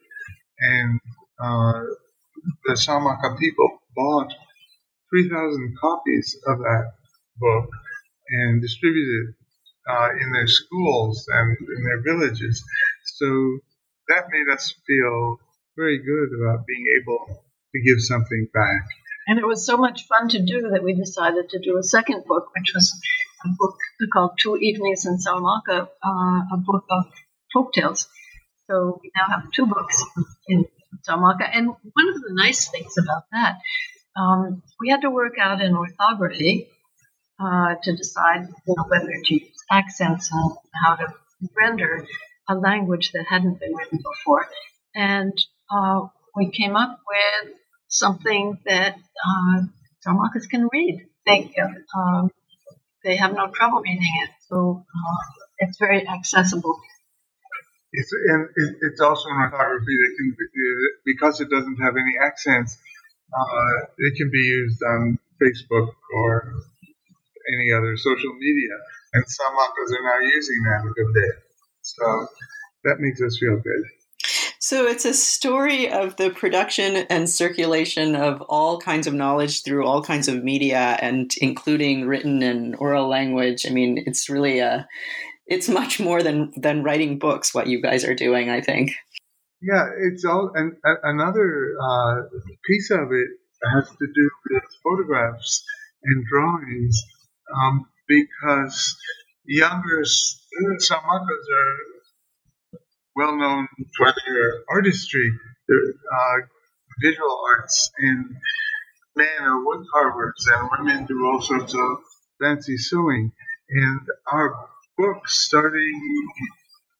And 0.59 0.99
uh, 1.39 1.83
the 2.65 2.73
Saamaka 2.73 3.37
people 3.39 3.79
bought 3.95 4.31
3,000 5.09 5.75
copies 5.79 6.37
of 6.47 6.59
that 6.59 6.93
book 7.37 7.69
and 8.29 8.61
distributed 8.61 9.35
uh, 9.89 10.09
in 10.21 10.31
their 10.31 10.47
schools 10.47 11.27
and 11.27 11.57
in 11.57 11.83
their 11.83 12.01
villages. 12.01 12.63
So 13.15 13.59
that 14.07 14.25
made 14.31 14.53
us 14.53 14.73
feel 14.87 15.37
very 15.75 15.97
good 15.97 16.29
about 16.39 16.65
being 16.65 16.85
able 17.01 17.43
to 17.73 17.81
give 17.81 18.01
something 18.01 18.47
back. 18.53 18.83
And 19.27 19.39
it 19.39 19.45
was 19.45 19.65
so 19.65 19.77
much 19.77 20.07
fun 20.07 20.29
to 20.29 20.39
do 20.39 20.69
that 20.71 20.83
we 20.83 20.93
decided 20.93 21.49
to 21.49 21.59
do 21.59 21.77
a 21.77 21.83
second 21.83 22.25
book, 22.25 22.49
which 22.55 22.73
was 22.73 22.93
a 23.45 23.49
book 23.49 23.77
called 24.11 24.31
Two 24.39 24.57
Evenings 24.57 25.05
in 25.05 25.17
Saamaka, 25.17 25.87
uh, 26.03 26.55
a 26.55 26.57
book 26.57 26.85
of 26.89 27.05
folk 27.53 27.73
tales. 27.73 28.07
So 28.69 28.99
we 29.01 29.11
now 29.15 29.27
have 29.27 29.51
two 29.51 29.65
books 29.65 30.03
in 30.47 30.65
Saamaka. 31.07 31.49
And 31.51 31.67
one 31.67 32.09
of 32.09 32.21
the 32.21 32.31
nice 32.31 32.69
things 32.69 32.95
about 32.97 33.23
that, 33.31 33.59
um, 34.15 34.63
we 34.79 34.89
had 34.89 35.01
to 35.01 35.09
work 35.09 35.33
out 35.39 35.61
an 35.61 35.75
orthography 35.75 36.67
uh, 37.39 37.75
to 37.83 37.95
decide 37.95 38.47
you 38.67 38.75
know, 38.75 38.83
whether 38.87 39.11
to 39.25 39.33
use 39.33 39.63
accents 39.69 40.29
and 40.31 40.51
how 40.85 40.95
to 40.95 41.07
render 41.57 42.05
a 42.49 42.55
language 42.55 43.11
that 43.13 43.25
hadn't 43.27 43.59
been 43.59 43.73
written 43.73 43.99
before. 43.99 44.47
And 44.95 45.33
uh, 45.69 46.07
we 46.35 46.51
came 46.51 46.75
up 46.75 46.99
with 47.07 47.53
something 47.87 48.57
that 48.65 48.95
uh, 48.95 49.61
can 50.49 50.69
read. 50.71 51.07
They, 51.25 51.53
um, 51.95 52.31
they 53.03 53.15
have 53.17 53.33
no 53.33 53.49
trouble 53.49 53.81
reading 53.81 54.13
it. 54.23 54.29
So 54.47 54.85
uh, 54.87 55.43
it's 55.59 55.77
very 55.77 56.07
accessible. 56.07 56.79
It's, 57.93 58.11
and 58.13 58.47
it's 58.81 59.01
also 59.01 59.29
an 59.29 59.37
orthography 59.37 59.97
that 59.97 60.15
can, 60.17 60.35
because 61.05 61.41
it 61.41 61.49
doesn't 61.49 61.77
have 61.77 61.95
any 61.97 62.15
accents, 62.23 62.77
uh, 63.33 63.85
it 63.97 64.15
can 64.17 64.29
be 64.31 64.39
used 64.39 64.81
on 64.83 65.19
Facebook 65.41 65.89
or 66.13 66.53
any 67.51 67.73
other 67.73 67.97
social 67.97 68.33
media. 68.33 68.75
And 69.13 69.23
some 69.27 69.53
authors 69.53 69.91
are 69.91 70.03
now 70.03 70.19
using 70.33 70.63
that 70.63 70.87
a 70.87 70.93
good 70.93 71.13
bit. 71.13 71.35
So 71.81 72.27
that 72.85 72.99
makes 72.99 73.21
us 73.21 73.37
feel 73.39 73.57
good. 73.57 73.83
So 74.63 74.85
it's 74.85 75.05
a 75.05 75.13
story 75.15 75.89
of 75.89 76.17
the 76.17 76.29
production 76.29 76.95
and 77.09 77.27
circulation 77.27 78.13
of 78.15 78.41
all 78.43 78.79
kinds 78.79 79.07
of 79.07 79.13
knowledge 79.15 79.63
through 79.63 79.87
all 79.87 80.03
kinds 80.03 80.27
of 80.27 80.43
media 80.43 80.99
and 81.01 81.33
including 81.41 82.05
written 82.05 82.43
and 82.43 82.75
oral 82.75 83.07
language. 83.07 83.65
I 83.65 83.71
mean, 83.71 84.03
it's 84.05 84.29
really 84.29 84.59
a 84.59 84.87
it's 85.47 85.67
much 85.67 85.99
more 85.99 86.21
than 86.21 86.53
than 86.55 86.83
writing 86.83 87.17
books 87.17 87.55
what 87.55 87.65
you 87.65 87.81
guys 87.81 88.05
are 88.05 88.13
doing, 88.13 88.51
I 88.51 88.61
think. 88.61 88.91
Yeah, 89.63 89.89
it's 89.99 90.23
all 90.25 90.51
and 90.53 90.73
another 90.83 91.73
uh, 91.81 92.15
piece 92.63 92.91
of 92.91 93.11
it 93.11 93.29
has 93.73 93.89
to 93.89 94.07
do 94.13 94.29
with 94.51 94.63
photographs 94.83 95.65
and 96.03 96.23
drawings 96.31 97.01
um, 97.57 97.87
because 98.07 98.95
younger 99.43 100.03
Saamakas 100.03 101.47
are 101.57 101.90
well 103.15 103.35
known 103.35 103.67
for 103.97 104.13
their 104.25 104.63
artistry, 104.69 105.31
their 105.67 105.77
uh, 105.77 106.37
visual 107.01 107.39
arts, 107.57 107.91
and 107.97 108.35
men 109.15 109.27
are 109.41 109.65
wood 109.65 109.85
carvers, 109.93 110.47
and 110.53 110.69
women 110.71 111.05
do 111.05 111.25
all 111.25 111.41
sorts 111.41 111.73
of 111.73 111.97
fancy 112.41 112.77
sewing. 112.77 113.31
And 113.69 114.01
our 114.31 114.67
book, 114.97 115.27
starting, 115.27 116.27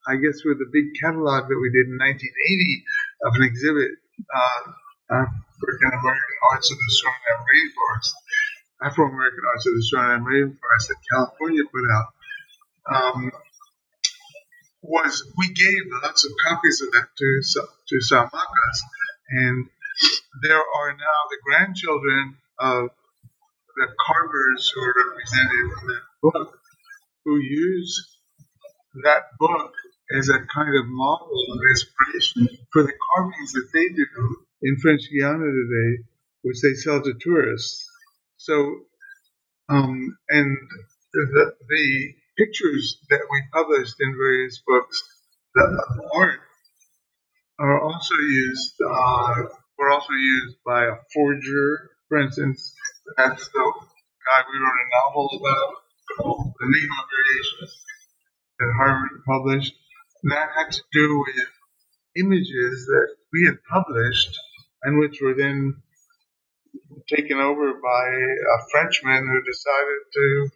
I 0.08 0.16
guess, 0.16 0.44
with 0.46 0.58
a 0.58 0.70
big 0.72 0.86
catalog 1.02 1.48
that 1.48 1.60
we 1.60 1.70
did 1.72 1.88
in 1.92 1.98
1980 1.98 2.84
of 3.26 3.36
an 3.36 3.44
exhibit, 3.44 3.92
uh, 4.34 4.72
African 5.12 5.92
American 5.92 6.38
Arts 6.52 6.72
of 6.72 6.78
the 6.78 6.90
Suriname 6.98 7.44
Rainforest, 7.44 8.14
Afro 8.82 9.08
American 9.08 9.44
Arts 9.54 9.66
of 9.68 9.74
the 9.74 9.86
Suriname 9.92 10.24
Rainforest 10.24 10.88
that 10.88 10.96
California 11.12 11.64
put 11.72 11.86
out. 11.92 12.08
Um, 12.90 13.32
was 14.82 15.24
we 15.38 15.48
gave 15.48 15.82
lots 16.04 16.26
of 16.26 16.32
copies 16.48 16.82
of 16.82 16.92
that 16.94 17.08
to 17.18 17.42
to 17.88 17.96
Saamakas, 18.10 18.78
and 19.30 19.68
there 20.44 20.58
are 20.58 20.94
now 20.94 21.20
the 21.30 21.38
grandchildren 21.46 22.38
of 22.60 22.90
the 23.78 23.88
carvers 24.06 24.72
who 24.74 24.82
are 24.82 24.94
represented 25.08 25.52
in 25.52 25.88
that 25.88 26.04
book 26.22 26.60
who 27.26 27.38
use 27.38 28.18
that 29.04 29.24
book 29.40 29.74
as 30.18 30.30
a 30.30 30.40
kind 30.54 30.76
of 30.76 30.86
model 30.88 31.46
of 31.52 31.60
inspiration 31.72 32.58
for 32.74 32.84
the 32.84 32.94
carvings 33.16 33.54
that 33.54 33.70
they 33.74 33.88
do 33.96 34.38
in 34.64 34.78
French 34.78 35.04
Guiana 35.10 35.46
today, 35.46 36.04
which 36.42 36.62
they 36.62 36.74
sell 36.74 37.02
to 37.02 37.14
tourists. 37.20 37.88
So, 38.38 38.82
um, 39.70 40.18
and 40.30 40.58
the, 41.14 41.54
the 41.70 42.14
pictures 42.42 42.98
that 43.10 43.22
we 43.30 43.44
published 43.54 43.96
in 44.00 44.16
various 44.18 44.62
books, 44.66 45.04
the 45.54 46.10
art, 46.16 46.40
are 47.60 47.82
also 47.82 48.16
used. 48.16 48.74
Uh, 48.82 49.44
were 49.82 49.90
also 49.90 50.14
used 50.14 50.58
by 50.64 50.86
a 50.86 50.96
forger, 51.14 51.90
for 52.08 52.20
instance. 52.20 52.74
That's 53.18 53.48
the 53.50 53.60
guy 53.60 54.40
we 54.54 54.60
wrote 54.60 54.78
a 54.78 54.90
novel 54.94 55.30
about 55.42 55.74
The 56.20 56.66
Enigma 56.68 57.02
Variations 57.10 57.84
that 58.60 58.74
Harvard 58.78 59.24
published. 59.26 59.74
That 60.24 60.50
had 60.56 60.72
to 60.72 60.82
do 60.94 61.26
with 61.26 61.48
images 62.16 62.86
that 62.86 63.08
we 63.34 63.46
had 63.46 63.58
published 63.74 64.38
and 64.84 65.00
which 65.00 65.20
were 65.20 65.34
then 65.34 65.82
taken 67.10 67.38
over 67.38 67.74
by 67.74 68.08
a 68.08 68.58
Frenchman 68.72 69.28
who 69.28 69.42
decided 69.42 70.02
to 70.14 70.50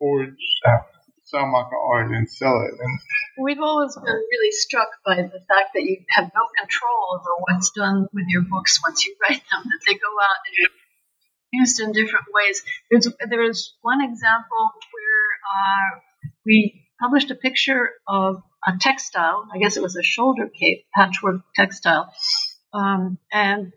forge 0.00 0.95
Saamaka 1.32 1.74
art 1.90 2.10
and 2.10 2.30
sell 2.30 2.62
it. 2.62 2.74
And 2.78 2.98
We've 3.44 3.60
always 3.60 3.94
been 3.96 4.04
really 4.04 4.52
struck 4.52 4.88
by 5.04 5.16
the 5.16 5.40
fact 5.48 5.74
that 5.74 5.82
you 5.82 5.98
have 6.10 6.30
no 6.34 6.42
control 6.58 7.18
over 7.18 7.30
what's 7.40 7.70
done 7.70 8.06
with 8.12 8.26
your 8.28 8.42
books 8.42 8.80
once 8.86 9.04
you 9.04 9.16
write 9.22 9.42
them, 9.50 9.62
that 9.64 9.80
they 9.86 9.94
go 9.94 10.08
out 10.22 10.36
and 10.46 10.70
used 11.52 11.80
in 11.80 11.92
different 11.92 12.26
ways. 12.32 12.62
There's, 12.90 13.08
there's 13.28 13.74
one 13.82 14.02
example 14.02 14.72
where 14.92 15.26
uh, 15.52 16.00
we 16.44 16.86
published 17.00 17.30
a 17.30 17.34
picture 17.34 17.90
of 18.08 18.42
a 18.66 18.72
textile, 18.80 19.48
I 19.52 19.58
guess 19.58 19.76
it 19.76 19.82
was 19.82 19.96
a 19.96 20.02
shoulder 20.02 20.48
cape, 20.48 20.86
patchwork 20.94 21.42
textile, 21.54 22.12
um, 22.72 23.18
and 23.32 23.72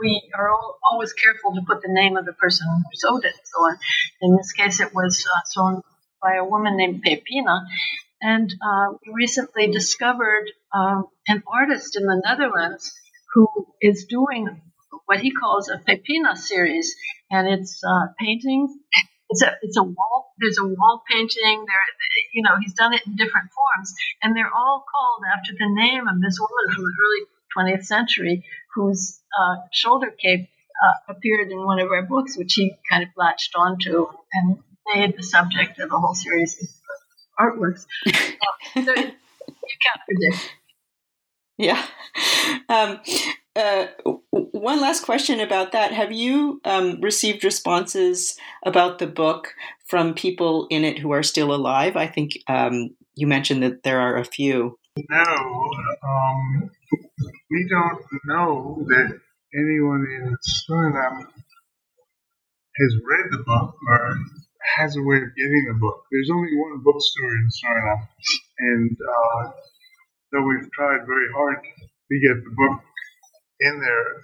we 0.00 0.22
are 0.36 0.50
all, 0.50 0.78
always 0.90 1.12
careful 1.12 1.54
to 1.54 1.62
put 1.66 1.82
the 1.82 1.92
name 1.92 2.16
of 2.16 2.24
the 2.24 2.32
person 2.32 2.66
who 2.68 2.82
sewed 2.94 3.24
it 3.24 3.34
and 3.34 3.46
so 3.46 3.60
on. 3.62 3.78
In 4.20 4.36
this 4.36 4.52
case, 4.52 4.80
it 4.80 4.92
was 4.92 5.24
uh, 5.26 5.40
sewn 5.44 5.82
by 6.22 6.36
a 6.36 6.44
woman 6.44 6.76
named 6.76 7.02
Pepina. 7.04 7.60
And 8.20 8.54
uh, 8.62 8.94
recently 9.12 9.66
discovered 9.72 10.44
um, 10.72 11.06
an 11.26 11.42
artist 11.52 11.96
in 11.96 12.06
the 12.06 12.22
Netherlands 12.24 12.92
who 13.34 13.48
is 13.80 14.06
doing 14.08 14.60
what 15.06 15.20
he 15.20 15.32
calls 15.32 15.68
a 15.68 15.78
Pepina 15.78 16.36
series, 16.36 16.94
and 17.30 17.48
it's 17.48 17.82
uh, 17.84 18.12
paintings. 18.18 18.70
It's 19.30 19.42
a 19.42 19.56
it's 19.62 19.76
a 19.76 19.82
wall. 19.82 20.32
There's 20.38 20.58
a 20.58 20.66
wall 20.66 21.02
painting. 21.10 21.64
There, 21.66 21.84
you 22.32 22.42
know, 22.42 22.56
he's 22.60 22.74
done 22.74 22.94
it 22.94 23.02
in 23.06 23.16
different 23.16 23.50
forms, 23.50 23.92
and 24.22 24.36
they're 24.36 24.52
all 24.54 24.84
called 24.88 25.22
after 25.36 25.52
the 25.52 25.68
name 25.68 26.06
of 26.06 26.20
this 26.20 26.38
woman 26.38 26.74
from 26.74 26.84
the 26.84 26.94
early 27.02 27.72
20th 27.74 27.84
century, 27.84 28.44
whose 28.74 29.20
uh, 29.38 29.56
shoulder 29.72 30.10
cape 30.10 30.48
uh, 30.84 31.12
appeared 31.12 31.50
in 31.50 31.64
one 31.64 31.80
of 31.80 31.90
our 31.90 32.02
books, 32.02 32.36
which 32.36 32.54
he 32.54 32.74
kind 32.90 33.02
of 33.02 33.08
latched 33.16 33.54
onto 33.56 34.06
and 34.32 34.58
made 34.94 35.16
the 35.16 35.22
subject 35.22 35.78
of 35.78 35.90
a 35.92 35.98
whole 35.98 36.14
series 36.14 36.60
of 36.60 36.68
artworks. 37.38 37.86
so 38.06 38.12
you 38.74 38.84
can't 38.84 40.00
predict. 40.06 40.54
Yeah. 41.58 41.84
Um, 42.68 43.00
uh, 43.54 43.86
one 44.30 44.80
last 44.80 45.04
question 45.04 45.40
about 45.40 45.72
that. 45.72 45.92
Have 45.92 46.12
you 46.12 46.60
um, 46.64 47.00
received 47.00 47.44
responses 47.44 48.38
about 48.64 48.98
the 48.98 49.06
book 49.06 49.54
from 49.86 50.14
people 50.14 50.66
in 50.70 50.84
it 50.84 50.98
who 50.98 51.12
are 51.12 51.22
still 51.22 51.54
alive? 51.54 51.96
I 51.96 52.06
think 52.06 52.32
um, 52.48 52.90
you 53.14 53.26
mentioned 53.26 53.62
that 53.62 53.82
there 53.82 54.00
are 54.00 54.16
a 54.16 54.24
few. 54.24 54.78
No, 55.10 55.70
um, 56.06 56.70
we 57.50 57.68
don't 57.68 58.02
know 58.24 58.84
that 58.88 59.20
anyone 59.54 60.06
in 60.10 60.36
Suriname 60.46 61.26
has 62.76 62.96
read 63.04 63.26
the 63.30 63.42
book 63.44 63.74
or 63.86 64.16
has 64.76 64.96
a 64.96 65.02
way 65.02 65.16
of 65.16 65.34
getting 65.36 65.64
the 65.68 65.78
book. 65.78 66.04
There's 66.10 66.30
only 66.30 66.56
one 66.56 66.80
bookstore 66.82 67.32
in 67.32 67.48
Suriname, 67.50 68.08
and 68.58 68.96
uh, 68.96 69.50
though 70.32 70.46
we've 70.46 70.70
tried 70.72 71.06
very 71.06 71.28
hard 71.34 71.58
to 71.62 72.14
get 72.20 72.44
the 72.44 72.54
book 72.56 72.80
in 73.60 73.80
there, 73.80 74.22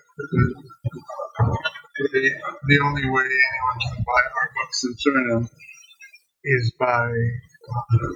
the, 1.99 2.31
the 2.67 2.79
only 2.85 3.09
way 3.09 3.25
anyone 3.25 3.79
can 3.83 4.05
buy 4.05 4.23
our 4.23 4.51
books 4.57 4.85
in 4.85 4.95
Suriname 4.95 5.49
is 6.45 6.73
by 6.79 7.11
uh, 7.11 8.13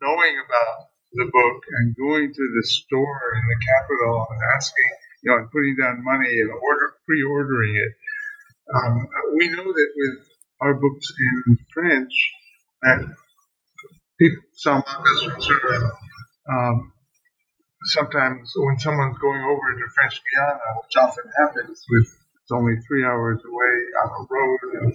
knowing 0.00 0.34
about 0.46 0.88
the 1.12 1.28
book 1.30 1.62
and 1.78 1.96
going 1.96 2.32
to 2.32 2.44
the 2.56 2.64
store 2.66 3.20
in 3.36 3.44
the 3.48 3.58
capital 3.60 4.26
and 4.30 4.40
asking, 4.56 4.90
you 5.22 5.30
know, 5.30 5.38
and 5.38 5.50
putting 5.50 5.76
down 5.76 6.02
money 6.02 6.40
and 6.40 6.50
order 6.50 6.94
pre-ordering 7.06 7.76
it. 7.76 7.92
Um, 8.74 9.06
we 9.36 9.48
know 9.48 9.64
that 9.64 9.90
with 9.96 10.31
our 10.62 10.74
books 10.74 11.12
in 11.18 11.58
French, 11.74 12.14
and 12.82 13.14
people, 14.18 14.42
some 14.54 14.82
um, 16.48 16.92
sometimes 17.84 18.52
when 18.56 18.78
someone's 18.78 19.18
going 19.18 19.42
over 19.42 19.72
into 19.74 19.90
French 19.94 20.22
Guiana, 20.22 20.58
which 20.82 20.96
often 20.96 21.24
happens 21.42 21.84
with 21.90 22.06
it's 22.42 22.50
only 22.50 22.74
three 22.86 23.04
hours 23.04 23.40
away 23.44 23.74
on 24.02 24.08
a 24.18 24.26
road 24.30 24.58
and 24.82 24.94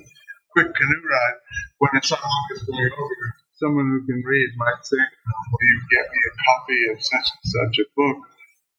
quick 0.52 0.74
canoe 0.76 1.04
ride, 1.10 1.40
when 1.80 1.92
a 1.96 2.06
song 2.06 2.20
is 2.56 2.64
going 2.64 2.92
over, 2.92 3.36
someone 3.56 3.88
who 3.88 4.06
can 4.06 4.24
read 4.26 4.50
might 4.58 4.84
say, 4.84 4.98
Will 4.98 5.68
you 5.68 5.82
get 5.92 6.12
me 6.12 6.20
a 6.28 6.34
copy 6.48 6.80
of 6.92 7.04
such 7.04 7.28
and 7.32 7.46
such 7.46 7.80
a 7.80 7.88
book? 7.96 8.18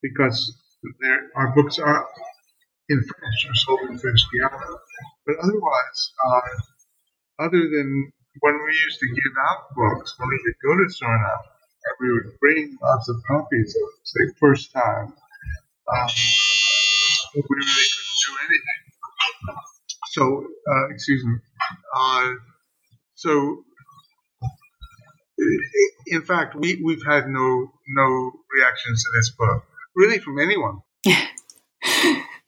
Because 0.03 0.53
there, 1.01 1.30
our 1.34 1.55
books 1.55 1.78
are 1.78 2.07
in 2.89 3.03
French 3.03 3.47
or 3.49 3.55
sold 3.55 3.80
in 3.91 3.99
French 3.99 4.20
Guiana. 4.32 4.76
But 5.26 5.36
otherwise, 5.43 6.12
uh, 6.26 6.41
other 7.39 7.59
than 7.59 8.12
when 8.41 8.55
we 8.66 8.72
used 8.72 8.99
to 9.01 9.07
give 9.09 9.34
out 9.51 9.74
books, 9.74 10.14
when 10.18 10.28
we 10.28 10.39
could 10.45 10.59
go 10.64 10.74
to 10.76 10.84
Suriname 10.91 11.45
and 11.84 11.95
we 12.01 12.12
would 12.12 12.39
bring 12.41 12.76
lots 12.82 13.09
of 13.09 13.16
copies 13.26 13.76
of, 13.76 13.89
say, 14.05 14.20
first 14.39 14.72
time, 14.72 15.12
um, 15.89 16.09
we 17.34 17.43
really 17.49 17.86
couldn't 17.95 18.18
do 18.26 18.32
anything. 18.47 18.82
So, 20.11 20.47
uh, 20.70 20.89
excuse 20.91 21.24
me. 21.24 21.36
Uh, 21.95 22.30
so, 23.14 23.64
in 26.07 26.22
fact, 26.22 26.55
we, 26.57 26.80
we've 26.82 27.05
had 27.07 27.28
no 27.28 27.72
no 27.89 28.32
reactions 28.57 29.03
to 29.03 29.11
this 29.16 29.30
book, 29.30 29.64
really, 29.97 30.18
from 30.18 30.39
anyone. 30.39 30.80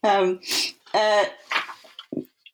um, 0.04 0.40
uh, 0.92 1.24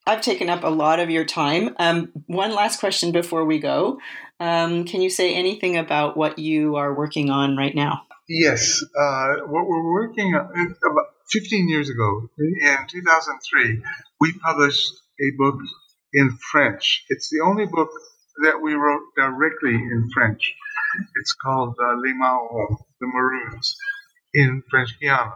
I've 0.07 0.20
taken 0.20 0.48
up 0.48 0.62
a 0.62 0.68
lot 0.68 1.00
of 1.00 1.11
your 1.11 1.24
time. 1.24 1.74
Um, 1.78 2.12
one 2.26 2.54
last 2.54 2.78
question 2.78 3.11
before 3.11 3.44
we 3.44 3.59
go. 3.59 3.98
Um, 4.38 4.84
can 4.84 5.02
you 5.02 5.11
say 5.11 5.34
anything 5.34 5.76
about 5.76 6.16
what 6.16 6.38
you 6.38 6.76
are 6.76 6.94
working 6.94 7.28
on 7.30 7.57
right 7.57 7.74
now? 7.74 8.02
Yes. 8.28 8.82
Uh, 8.82 9.36
what 9.46 9.66
we're 9.66 9.92
working 9.92 10.34
on, 10.34 10.76
about 10.84 11.07
15 11.30 11.68
years 11.68 11.90
ago, 11.90 12.28
in 12.38 12.76
2003, 12.88 13.82
we 14.20 14.32
published 14.44 14.92
a 15.20 15.36
book 15.36 15.57
in 16.12 16.38
French. 16.52 17.04
It's 17.09 17.28
the 17.30 17.40
only 17.44 17.66
book 17.66 17.90
that 18.44 18.61
we 18.62 18.74
wrote 18.74 19.02
directly 19.16 19.74
in 19.74 20.09
French. 20.14 20.54
It's 21.16 21.34
called 21.34 21.74
uh, 21.82 21.96
Les 21.96 22.12
Marrons, 22.12 22.78
The 23.00 23.07
Maroons, 23.09 23.76
in 24.34 24.62
French 24.70 24.90
Guiana. 25.00 25.32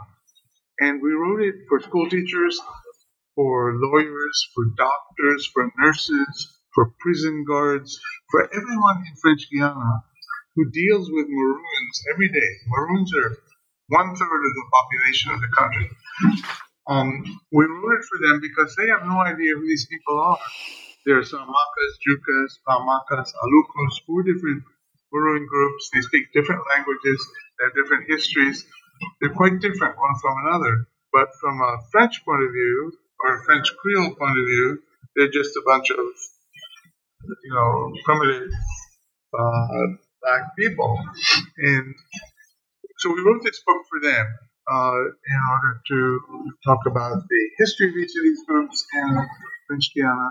And 0.79 1.03
we 1.03 1.11
wrote 1.11 1.43
it 1.43 1.55
for 1.69 1.81
school 1.81 2.09
teachers 2.09 2.61
for 3.41 3.73
lawyers, 3.73 4.37
for 4.55 4.65
doctors, 4.77 5.49
for 5.55 5.73
nurses, 5.79 6.61
for 6.75 6.93
prison 7.01 7.43
guards, 7.49 7.99
for 8.31 8.45
everyone 8.53 8.99
in 9.09 9.17
French 9.17 9.49
Guiana 9.51 10.05
who 10.55 10.71
deals 10.71 11.09
with 11.11 11.25
Maroons 11.27 11.97
every 12.13 12.29
day. 12.29 12.53
Maroons 12.69 13.15
are 13.17 13.33
one 13.89 14.15
third 14.15 14.43
of 14.45 14.53
the 14.61 14.67
population 14.77 15.33
of 15.33 15.41
the 15.41 15.53
country. 15.57 15.89
Um, 16.87 17.41
we 17.51 17.65
it 17.65 18.05
for 18.05 18.19
them 18.29 18.41
because 18.45 18.77
they 18.77 18.89
have 18.89 19.09
no 19.09 19.21
idea 19.25 19.57
who 19.57 19.65
these 19.65 19.87
people 19.87 20.21
are. 20.21 20.45
There 21.07 21.17
are 21.17 21.23
Saamakas, 21.23 21.93
Ndyukas, 21.97 22.61
Pamakas, 22.69 23.33
Alukus, 23.41 24.05
four 24.07 24.23
different 24.23 24.65
Maroon 25.15 25.47
groups. 25.49 25.89
They 25.95 26.03
speak 26.03 26.29
different 26.35 26.61
languages, 26.77 27.25
they 27.57 27.65
have 27.65 27.75
different 27.75 28.05
histories. 28.07 28.67
They're 29.21 29.33
quite 29.33 29.61
different 29.61 29.97
one 29.97 30.17
from 30.21 30.37
another. 30.45 30.89
But 31.11 31.29
from 31.41 31.63
a 31.63 31.79
French 31.91 32.23
point 32.25 32.43
of 32.45 32.53
view, 32.53 32.93
or 33.25 33.43
French 33.45 33.69
Creole 33.77 34.15
point 34.17 34.39
of 34.39 34.45
view, 34.47 34.83
they're 35.17 35.31
just 35.31 35.57
a 35.57 35.63
bunch 35.67 35.91
of, 35.91 35.99
you 37.45 37.55
know, 37.55 37.93
primitive 38.05 38.51
uh, 39.39 39.87
black 40.23 40.57
people. 40.59 40.99
And 41.59 41.95
so 42.99 43.13
we 43.13 43.21
wrote 43.23 43.43
this 43.45 43.61
book 43.67 43.83
for 43.89 44.01
them 44.01 44.27
uh, 44.71 45.01
in 45.01 45.41
order 45.53 45.81
to 45.89 46.21
talk 46.65 46.81
about 46.87 47.23
the 47.29 47.51
history 47.59 47.89
of 47.89 47.97
each 47.97 48.17
of 48.17 48.23
these 48.23 48.45
groups 48.47 48.87
in 48.95 49.27
French 49.67 49.91
Guiana 49.95 50.31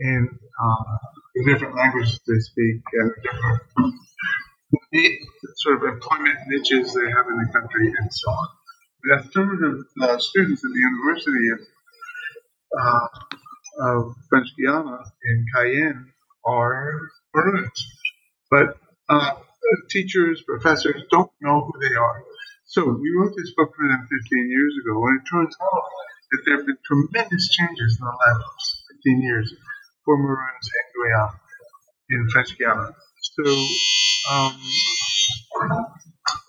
and 0.00 0.28
uh, 0.30 0.96
the 1.34 1.44
different 1.52 1.74
languages 1.74 2.20
they 2.26 2.38
speak 2.38 2.82
and 2.92 3.12
different 3.22 3.94
sort 5.56 5.76
of 5.76 5.94
employment 5.94 6.38
niches 6.48 6.94
they 6.94 7.08
have 7.10 7.26
in 7.28 7.36
the 7.38 7.50
country 7.52 7.92
and 7.98 8.12
so 8.12 8.30
on. 8.30 8.48
The 9.04 9.22
third 9.34 9.62
of 9.62 9.84
the 9.96 10.20
students 10.20 10.62
at 10.64 10.70
the 10.70 10.80
University 10.80 11.48
uh, 12.76 13.08
of 13.80 14.14
French 14.28 14.48
Guiana 14.58 14.98
in 15.24 15.46
Cayenne 15.54 16.12
are 16.44 17.00
Maroons. 17.34 17.86
But 18.50 18.76
uh, 19.08 19.34
teachers, 19.90 20.42
professors 20.46 21.02
don't 21.10 21.30
know 21.40 21.60
who 21.60 21.80
they 21.80 21.94
are. 21.94 22.22
So 22.66 22.84
we 22.84 23.10
wrote 23.16 23.34
this 23.36 23.52
book 23.56 23.72
for 23.76 23.88
them 23.88 24.06
15 24.10 24.50
years 24.50 24.74
ago, 24.84 25.06
and 25.06 25.20
it 25.20 25.24
turns 25.30 25.56
out 25.62 25.82
that 26.30 26.42
there 26.44 26.56
have 26.56 26.66
been 26.66 26.76
tremendous 26.84 27.48
changes 27.48 27.98
in 27.98 28.04
the 28.04 28.12
last 28.12 28.82
15 29.04 29.22
years 29.22 29.54
for 30.04 30.18
Maroons 30.18 30.70
in 30.74 31.02
Guyana, 31.02 31.40
in 32.10 32.28
French 32.30 32.58
Guiana. 32.58 32.94
So, 33.20 33.66
um, 34.30 34.60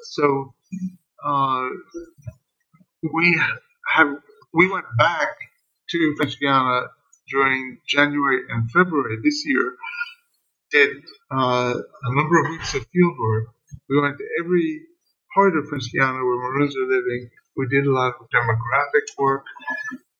so 0.03 0.53
uh, 1.23 1.69
we 3.13 3.41
have 3.95 4.17
we 4.53 4.69
went 4.69 4.85
back 4.97 5.29
to 5.91 6.15
French 6.17 6.39
Guiana 6.39 6.87
during 7.29 7.79
January 7.87 8.43
and 8.49 8.69
February 8.71 9.17
this 9.23 9.43
year. 9.45 9.75
Did 10.71 11.03
uh, 11.31 11.73
a 11.73 12.15
number 12.15 12.43
of 12.43 12.51
weeks 12.51 12.75
of 12.75 12.85
field 12.93 13.17
work. 13.19 13.47
We 13.89 14.01
went 14.01 14.17
to 14.17 14.25
every 14.43 14.81
part 15.33 15.57
of 15.57 15.67
French 15.67 15.91
Guiana 15.91 16.23
where 16.23 16.37
Maroons 16.37 16.75
are 16.75 16.85
living. 16.85 17.29
We 17.57 17.67
did 17.69 17.85
a 17.87 17.91
lot 17.91 18.13
of 18.19 18.29
demographic 18.29 19.05
work, 19.17 19.43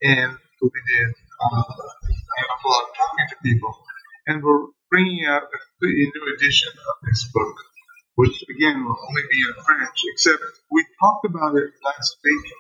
and 0.04 0.38
we 0.62 0.70
did 0.70 1.10
uh, 1.42 1.46
a 1.48 2.68
lot 2.68 2.84
of 2.84 2.96
talking 2.98 3.28
to 3.30 3.36
people. 3.44 3.76
And 4.28 4.44
we're 4.44 4.68
bringing 4.90 5.26
out 5.26 5.44
a 5.44 5.58
completely 5.58 6.12
new 6.14 6.36
edition 6.36 6.70
of 6.74 6.96
this 7.08 7.30
book, 7.34 7.56
which 8.16 8.44
again 8.50 8.86
will 8.86 8.98
only 9.08 9.24
be 9.30 9.38
in 9.38 9.64
French. 9.64 9.98
Except 10.14 10.42
we 10.72 10.86
talked 11.00 11.26
about 11.26 11.56
it 11.56 11.72
last 11.84 12.18
week 12.24 12.54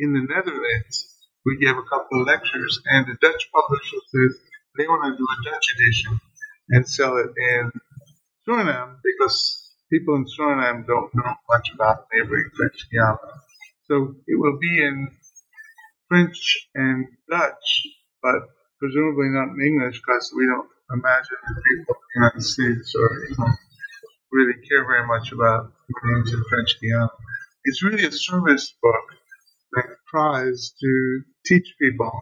in 0.00 0.12
the 0.12 0.26
Netherlands. 0.34 1.13
We 1.44 1.58
gave 1.58 1.76
a 1.76 1.82
couple 1.82 2.20
of 2.20 2.26
lectures, 2.26 2.80
and 2.86 3.06
the 3.06 3.16
Dutch 3.20 3.50
publisher 3.52 4.00
says 4.08 4.40
they 4.76 4.86
want 4.86 5.04
to 5.04 5.18
do 5.18 5.26
a 5.26 5.50
Dutch 5.50 5.66
edition 5.74 6.20
and 6.70 6.88
sell 6.88 7.16
it 7.18 7.30
in 7.36 7.70
Suriname 8.48 8.96
because 9.04 9.74
people 9.92 10.16
in 10.16 10.24
Suriname 10.24 10.86
don't 10.86 11.14
know 11.14 11.34
much 11.50 11.70
about 11.74 12.06
neighboring 12.12 12.50
French 12.56 12.88
Guiana. 12.90 13.18
So 13.84 14.16
it 14.26 14.38
will 14.40 14.58
be 14.58 14.82
in 14.82 15.08
French 16.08 16.68
and 16.74 17.06
Dutch, 17.30 17.86
but 18.22 18.48
presumably 18.80 19.28
not 19.28 19.52
in 19.54 19.60
English 19.60 20.00
because 20.00 20.32
we 20.34 20.46
don't 20.46 20.68
imagine 20.92 21.36
that 21.46 21.62
people 21.62 21.94
in 21.94 22.00
the 22.00 22.20
United 22.20 22.42
States 22.42 22.94
or 22.94 23.08
really 24.32 24.54
care 24.68 24.84
very 24.84 25.06
much 25.06 25.32
about 25.32 25.72
Maroons 25.88 26.32
in 26.32 26.42
French 26.48 26.76
Guiana. 26.80 27.10
It's 27.64 27.82
really 27.82 28.04
a 28.06 28.12
service 28.12 28.74
book 28.82 29.04
that 29.72 29.86
tries 30.10 30.72
to 30.80 31.22
teach 31.46 31.74
people 31.80 32.12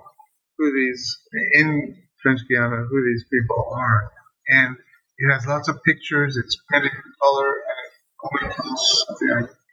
who 0.59 0.73
these 0.73 1.19
in 1.53 1.97
French 2.23 2.41
Guiana 2.49 2.85
who 2.89 3.05
these 3.05 3.25
people 3.33 3.73
are, 3.75 4.13
and 4.49 4.77
it 5.19 5.33
has 5.33 5.47
lots 5.47 5.69
of 5.69 5.83
pictures. 5.85 6.37
It's 6.37 6.57
printed 6.69 6.93
in 6.93 7.13
color, 7.21 7.51
and 7.51 7.79
it 7.83 8.47
only 8.47 8.55
costs 8.55 9.05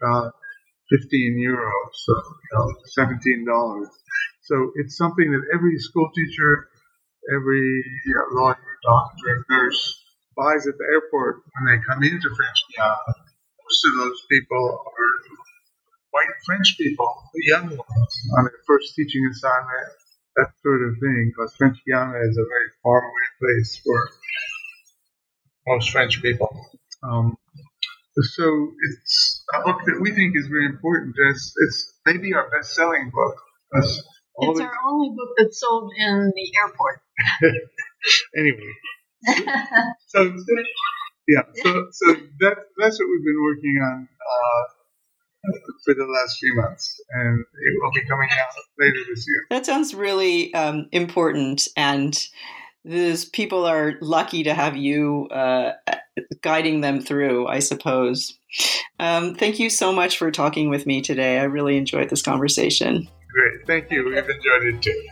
uh, 0.05 0.29
15 0.89 1.37
euros, 1.37 1.91
so 1.93 2.13
you 2.13 2.57
know, 2.57 2.73
17 2.85 3.45
dollars. 3.45 3.87
So 4.43 4.71
it's 4.75 4.97
something 4.97 5.31
that 5.31 5.45
every 5.53 5.77
school 5.77 6.09
teacher, 6.15 6.69
every 7.35 7.83
you 8.05 8.13
know, 8.15 8.41
lawyer, 8.41 8.57
doctor, 8.83 9.45
nurse 9.49 10.03
buys 10.35 10.65
at 10.65 10.73
the 10.77 10.87
airport 10.93 11.43
when 11.53 11.65
they 11.69 11.83
come 11.85 12.01
into 12.03 12.29
French 12.35 12.59
Guiana. 12.73 13.13
Most 13.61 13.85
of 13.85 13.93
those 14.01 14.21
people 14.31 14.81
are 14.81 15.13
white 16.11 16.33
French 16.45 16.77
people, 16.77 17.23
the 17.33 17.43
young 17.45 17.69
ones, 17.69 18.13
on 18.37 18.43
their 18.45 18.61
first 18.65 18.95
teaching 18.95 19.21
assignment, 19.31 19.89
that 20.35 20.51
sort 20.63 20.81
of 20.87 20.95
thing, 20.99 21.31
because 21.31 21.55
French 21.55 21.77
Guiana 21.85 22.19
is 22.29 22.37
a 22.37 22.45
very 22.45 22.69
far 22.83 22.99
away 22.99 23.27
place 23.39 23.81
for 23.83 24.09
most 25.67 25.91
French 25.91 26.21
people. 26.21 26.49
Um, 27.03 27.37
so 28.21 28.71
it's 28.89 29.43
a 29.53 29.63
book 29.63 29.81
that 29.85 29.99
we 30.01 30.11
think 30.11 30.35
is 30.35 30.47
very 30.47 30.65
important. 30.65 31.15
It's, 31.31 31.53
it's 31.57 31.93
maybe 32.05 32.33
our 32.33 32.49
best-selling 32.49 33.11
book. 33.13 33.35
It's, 33.73 34.03
it's 34.41 34.59
our 34.59 34.73
only 34.87 35.09
book 35.15 35.29
that's 35.37 35.59
sold 35.59 35.91
in 35.97 36.31
the 36.35 36.51
airport. 36.59 37.01
anyway, 38.37 38.73
so 40.07 40.33
yeah, 41.27 41.43
so 41.61 41.87
so 41.91 42.13
that 42.39 42.55
that's 42.77 42.99
what 42.99 43.07
we've 43.09 43.25
been 43.25 43.43
working 43.43 43.77
on 43.83 44.07
uh, 44.07 44.63
for 45.85 45.93
the 45.93 46.05
last 46.05 46.37
few 46.39 46.55
months, 46.55 46.99
and 47.11 47.39
it 47.39 47.73
will 47.81 47.91
be 47.91 48.07
coming 48.07 48.29
out 48.31 48.53
later 48.77 48.99
this 49.09 49.25
year. 49.27 49.45
That 49.49 49.65
sounds 49.65 49.93
really 49.93 50.53
um, 50.53 50.87
important 50.91 51.67
and 51.75 52.17
these 52.85 53.25
people 53.25 53.65
are 53.65 53.95
lucky 54.01 54.43
to 54.43 54.53
have 54.53 54.77
you 54.77 55.27
uh, 55.27 55.73
guiding 56.41 56.81
them 56.81 57.01
through, 57.01 57.47
I 57.47 57.59
suppose. 57.59 58.37
Um, 58.99 59.35
thank 59.35 59.59
you 59.59 59.69
so 59.69 59.91
much 59.91 60.17
for 60.17 60.31
talking 60.31 60.69
with 60.69 60.85
me 60.85 61.01
today. 61.01 61.39
I 61.39 61.43
really 61.43 61.77
enjoyed 61.77 62.09
this 62.09 62.21
conversation. 62.21 63.07
Great. 63.31 63.67
Thank 63.67 63.91
you. 63.91 64.05
We've 64.05 64.17
enjoyed 64.17 64.63
it 64.63 64.81
too. 64.81 65.07